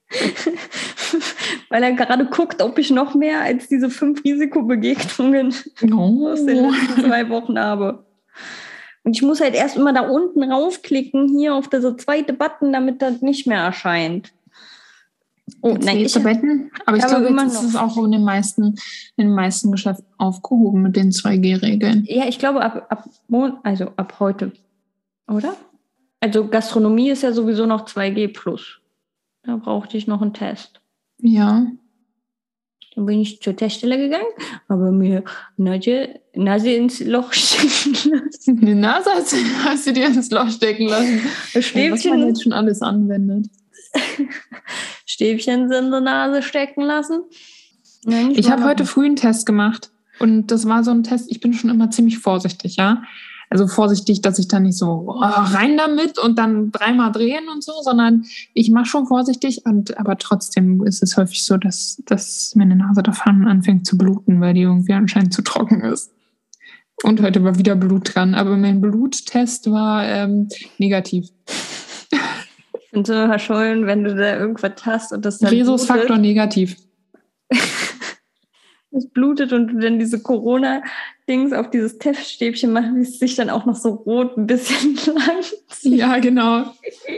[1.70, 5.54] weil er gerade guckt, ob ich noch mehr als diese fünf Risikobegegnungen
[5.92, 6.28] Oh.
[6.32, 8.06] aus den letzten zwei Wochen habe.
[9.04, 13.02] Und ich muss halt erst immer da unten raufklicken, hier auf diese zweite Button, damit
[13.02, 14.32] das nicht mehr erscheint.
[15.62, 16.72] Oh, nein, ich, Betten.
[16.88, 17.70] Aber ich aber glaube, jetzt ist noch.
[17.70, 18.64] es auch in den meisten,
[19.16, 22.04] in den meisten Geschäften aufgehoben mit den 2G-Regeln.
[22.08, 23.08] ja, ich glaube ab, ab,
[23.64, 24.54] also ab heute,
[25.28, 25.56] oder?
[26.20, 28.80] Also Gastronomie ist ja sowieso noch 2G plus.
[29.46, 30.80] Da brauchte ich noch einen Test.
[31.20, 31.68] Ja.
[32.96, 34.26] Dann bin ich zur Teststelle gegangen,
[34.70, 35.24] habe mir
[35.58, 38.62] Nase, Nase ins Loch stecken lassen.
[38.66, 41.22] Die Nase hast, du- hast du dir ins Loch stecken lassen.
[41.54, 43.48] Das Was man Stäbchen, jetzt schon alles anwendet.
[45.06, 47.24] Stäbchen in die Nase stecken lassen.
[48.06, 51.40] Nein, Ich habe heute früh einen Test gemacht und das war so ein Test, ich
[51.42, 53.04] bin schon immer ziemlich vorsichtig, ja.
[53.56, 57.64] Also vorsichtig, dass ich da nicht so oh, rein damit und dann dreimal drehen und
[57.64, 62.52] so, sondern ich mache schon vorsichtig und aber trotzdem ist es häufig so, dass, dass
[62.56, 66.12] meine Nase davon anfängt zu bluten, weil die irgendwie anscheinend zu trocken ist.
[67.02, 71.30] Und heute war wieder Blut dran, aber mein Bluttest war ähm, negativ.
[72.12, 76.22] Ich finde es immer schön, wenn du da irgendwas hast und das dann Rhesusfaktor blutet,
[76.24, 76.76] negativ.
[78.96, 83.50] Es blutet und du dann diese Corona-Dings auf dieses Teststäbchen machst, wie es sich dann
[83.50, 86.00] auch noch so rot ein bisschen lang zieht.
[86.00, 86.66] Ja, genau.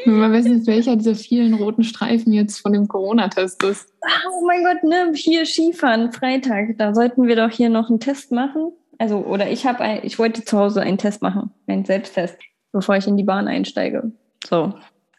[0.06, 3.94] Man weiß nicht, welcher dieser vielen roten Streifen jetzt von dem Corona-Test ist.
[4.02, 8.32] Oh mein Gott, ne, hier Skifahren, Freitag, da sollten wir doch hier noch einen Test
[8.32, 8.72] machen.
[9.00, 12.38] Also, oder ich habe, ich wollte zu Hause einen Test machen, einen Selbsttest,
[12.72, 14.12] bevor ich in die Bahn einsteige.
[14.44, 14.74] So,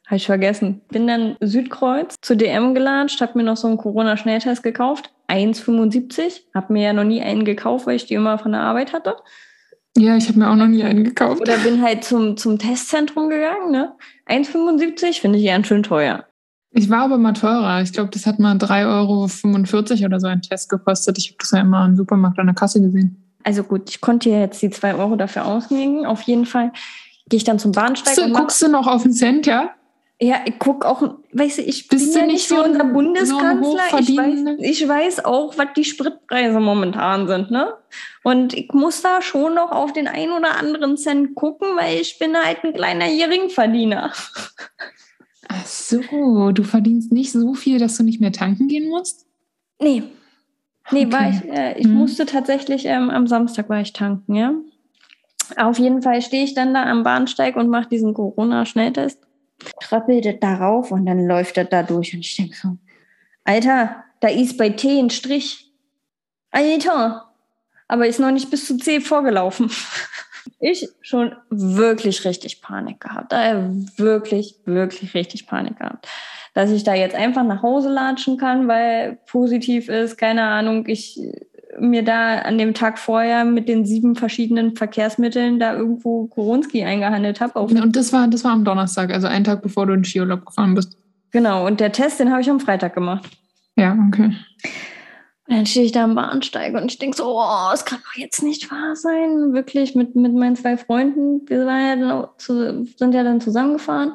[0.08, 0.80] habe ich vergessen.
[0.88, 5.12] Bin dann Südkreuz zu DM gelatscht, habe mir noch so einen Corona-Schnelltest gekauft.
[5.28, 6.40] 1,75.
[6.54, 9.16] Habe mir ja noch nie einen gekauft, weil ich die immer von der Arbeit hatte.
[9.96, 11.40] Ja, ich habe mir auch noch nie einen gekauft.
[11.40, 13.94] Oder bin halt zum, zum Testzentrum gegangen, ne?
[14.28, 16.24] 1,75 finde ich ganz schön teuer.
[16.70, 17.82] Ich war aber mal teurer.
[17.82, 21.18] Ich glaube, das hat mal 3,45 Euro oder so ein Test gekostet.
[21.18, 23.24] Ich habe das ja immer im Supermarkt an der Kasse gesehen.
[23.42, 26.04] Also gut, ich konnte ja jetzt die 2 Euro dafür ausgeben.
[26.04, 26.72] Auf jeden Fall
[27.28, 29.70] gehe ich dann zum Bahnsteig mach, guckst du noch auf den Cent, ja?
[30.20, 31.00] Ja, ich guck auch,
[31.32, 34.00] weißt du, ich Bist bin du ja nicht so unser so Bundeskanzler.
[34.00, 37.74] ich, weiß, ich weiß auch, was die Spritpreise momentan sind, ne?
[38.24, 42.18] Und ich muss da schon noch auf den ein oder anderen Cent gucken, weil ich
[42.18, 44.12] bin halt ein kleiner Geringverdiener.
[45.48, 49.24] Ach so, du verdienst nicht so viel, dass du nicht mehr tanken gehen musst?
[49.80, 50.02] Nee.
[50.90, 51.12] Nee, Okay.
[51.12, 51.94] war ich, äh, ich Mhm.
[51.94, 54.52] musste tatsächlich, ähm, am Samstag war ich tanken, ja.
[55.56, 59.27] Auf jeden Fall stehe ich dann da am Bahnsteig und mache diesen Corona-Schnelltest.
[59.80, 62.14] Trappelt das darauf und dann läuft das da durch.
[62.14, 62.76] Und ich denke so,
[63.44, 65.72] Alter, da ist bei T ein Strich.
[66.50, 67.32] Alter,
[67.88, 69.70] aber ist noch nicht bis zu C vorgelaufen.
[70.60, 73.32] Ich schon wirklich richtig Panik gehabt.
[73.32, 76.08] Da wirklich, wirklich richtig Panik gehabt.
[76.54, 81.20] Dass ich da jetzt einfach nach Hause latschen kann, weil positiv ist, keine Ahnung, ich
[81.78, 87.40] mir da an dem Tag vorher mit den sieben verschiedenen Verkehrsmitteln da irgendwo Koronski eingehandelt
[87.40, 87.58] habe.
[87.58, 90.74] Und das war, das war am Donnerstag, also einen Tag bevor du in Skiurlaub gefahren
[90.74, 90.96] bist.
[91.30, 93.28] Genau, und der Test, den habe ich am Freitag gemacht.
[93.76, 94.34] Ja, okay.
[95.46, 98.18] Und dann stehe ich da am Bahnsteig und ich denke so, oh, es kann doch
[98.18, 99.52] jetzt nicht wahr sein.
[99.52, 104.12] Wirklich mit, mit meinen zwei Freunden, wir waren ja dann zu, sind ja dann zusammengefahren.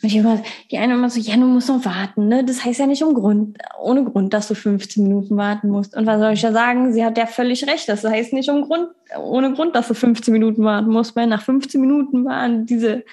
[0.00, 0.40] Und ich immer,
[0.70, 2.44] die eine immer so, ja, du musst noch warten, ne?
[2.44, 5.96] Das heißt ja nicht um Grund, ohne Grund, dass du 15 Minuten warten musst.
[5.96, 6.92] Und was soll ich da sagen?
[6.92, 7.88] Sie hat ja völlig recht.
[7.88, 8.88] Das heißt nicht um Grund,
[9.20, 13.04] ohne Grund, dass du 15 Minuten warten musst, weil nach 15 Minuten waren diese,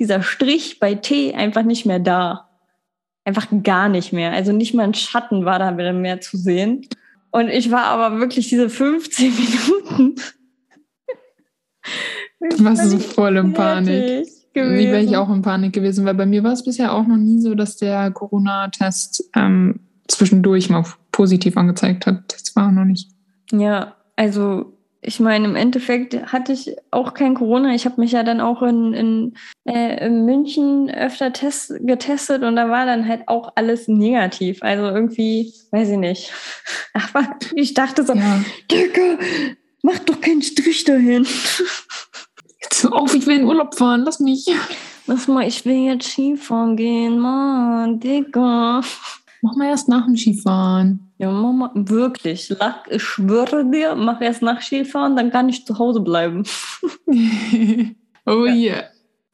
[0.00, 2.48] dieser Strich bei T einfach nicht mehr da.
[3.24, 4.32] Einfach gar nicht mehr.
[4.32, 6.88] Also nicht mal ein Schatten war da mehr zu sehen.
[7.30, 9.32] Und ich war aber wirklich diese 15
[9.88, 10.20] Minuten.
[12.40, 14.26] Du warst so voll in Panik.
[14.54, 14.76] Gewesen.
[14.76, 17.16] Nee, wäre ich auch in Panik gewesen, weil bei mir war es bisher auch noch
[17.16, 22.32] nie so, dass der Corona-Test ähm, zwischendurch mal positiv angezeigt hat.
[22.32, 23.10] Das war noch nicht.
[23.52, 24.74] Ja, also
[25.06, 27.74] ich meine, im Endeffekt hatte ich auch kein Corona.
[27.74, 29.34] Ich habe mich ja dann auch in, in,
[29.64, 34.62] äh, in München öfter test, getestet und da war dann halt auch alles negativ.
[34.62, 36.32] Also irgendwie, weiß ich nicht.
[36.94, 38.42] Aber ich dachte so, ja.
[38.70, 39.18] Digga,
[39.82, 41.26] mach doch keinen Strich dahin.
[42.90, 44.46] Auf, ich will in Urlaub fahren, lass mich.
[45.06, 48.80] Lass mal, ich will jetzt Skifahren gehen, Mann, Digga.
[49.42, 51.12] Mach mal erst nach dem Skifahren.
[51.18, 52.50] Ja, mach mal, wirklich.
[52.88, 56.44] Ich schwöre dir, mach erst nach Skifahren, dann kann ich zu Hause bleiben.
[58.26, 58.54] oh ja.
[58.54, 58.84] yeah.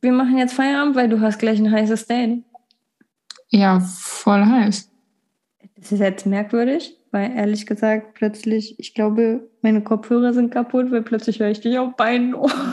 [0.00, 2.42] Wir machen jetzt Feierabend, weil du hast gleich ein heißes Date.
[3.50, 4.90] Ja, voll heiß.
[5.76, 11.02] Das ist jetzt merkwürdig, weil ehrlich gesagt plötzlich, ich glaube, meine Kopfhörer sind kaputt, weil
[11.02, 12.72] plötzlich höre ich dich auf beiden Ohren.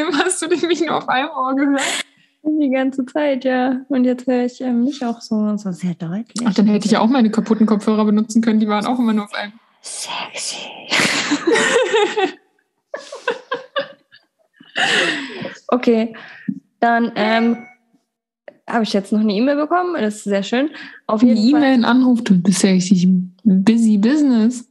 [0.00, 2.04] Eben hast du mich nur auf einem Ohr gehört.
[2.42, 3.80] Die ganze Zeit, ja.
[3.88, 6.46] Und jetzt höre ich ähm, mich auch so, so sehr deutlich.
[6.46, 8.60] Ach, dann hätte ich ja auch meine kaputten Kopfhörer benutzen können.
[8.60, 9.52] Die waren auch immer nur auf einem.
[9.82, 10.68] Sexy.
[15.68, 16.14] okay,
[16.80, 17.66] dann ähm,
[18.66, 19.94] habe ich jetzt noch eine E-Mail bekommen.
[20.00, 20.70] Das ist sehr schön.
[21.06, 23.06] Auf jeden E-Mail, ein Anruf, du bist ja richtig
[23.44, 24.68] busy business.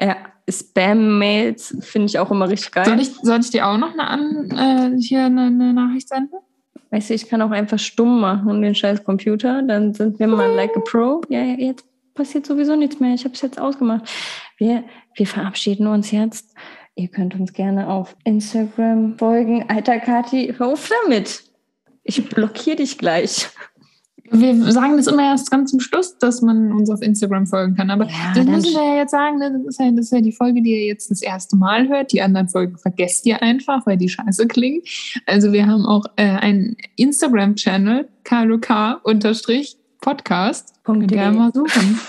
[0.00, 0.16] Ja,
[0.50, 2.86] Spam-Mails finde ich auch immer richtig geil.
[2.86, 6.36] Soll ich, soll ich dir auch noch eine, An äh, hier eine, eine, Nachricht senden?
[6.90, 9.62] Weißt du, ich kann auch einfach stumm machen, den scheiß Computer.
[9.62, 11.20] Dann sind wir mal like a pro.
[11.28, 11.84] Ja, jetzt
[12.14, 13.14] passiert sowieso nichts mehr.
[13.14, 14.08] Ich habe es jetzt ausgemacht.
[14.56, 14.84] Wir,
[15.14, 16.54] wir verabschieden uns jetzt.
[16.96, 19.64] Ihr könnt uns gerne auf Instagram folgen.
[19.68, 21.44] Alter Kati, hör auf damit.
[22.02, 23.48] Ich blockiere dich gleich.
[24.32, 27.90] Wir sagen das immer erst ganz zum Schluss, dass man uns auf Instagram folgen kann.
[27.90, 29.52] Aber ja, das müssen wir ja jetzt sagen, ne?
[29.52, 32.12] das ist, ja, das ist ja die Folge, die ihr jetzt das erste Mal hört.
[32.12, 34.82] Die anderen Folgen vergesst ihr einfach, weil die scheiße klingen.
[35.26, 39.64] Also wir haben auch äh, einen Instagram-Channel, klk-podcast.
[40.84, 41.98] Könnt ihr mal suchen.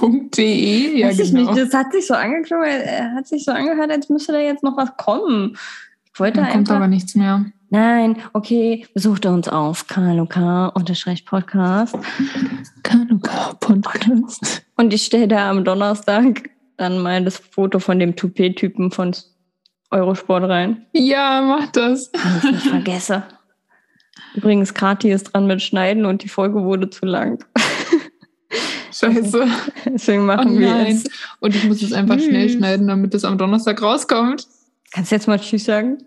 [0.00, 1.52] .de, ja genau.
[1.52, 2.70] Nicht, das hat sich so angeklungen,
[3.16, 5.56] hat sich so angehört, als müsste da jetzt noch was kommen.
[6.18, 7.44] Wollte da einfach, kommt aber nichts mehr.
[7.70, 11.98] Nein, okay, besucht uns auf KLOK-Podcast.
[12.82, 14.62] KLOK-Podcast.
[14.76, 16.48] Und ich stelle da am Donnerstag
[16.78, 19.14] dann mal das Foto von dem Toupet-Typen von
[19.90, 20.86] Eurosport rein.
[20.92, 22.10] Ja, mach das.
[22.12, 23.24] Wenn ich nicht vergesse.
[24.34, 27.44] Übrigens, Kati ist dran mit Schneiden und die Folge wurde zu lang.
[28.92, 29.46] Scheiße.
[29.86, 31.04] Deswegen machen oh wir es.
[31.40, 34.46] Und ich muss es einfach schnell schneiden, damit es am Donnerstag rauskommt.
[34.92, 35.98] Kannst du jetzt mal Tschüss sagen?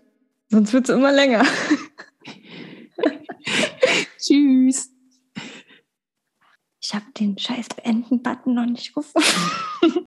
[0.48, 1.44] Sonst wird es immer länger.
[4.18, 4.90] Tschüss.
[6.80, 10.06] Ich habe den scheiß Beenden-Button noch nicht gefunden.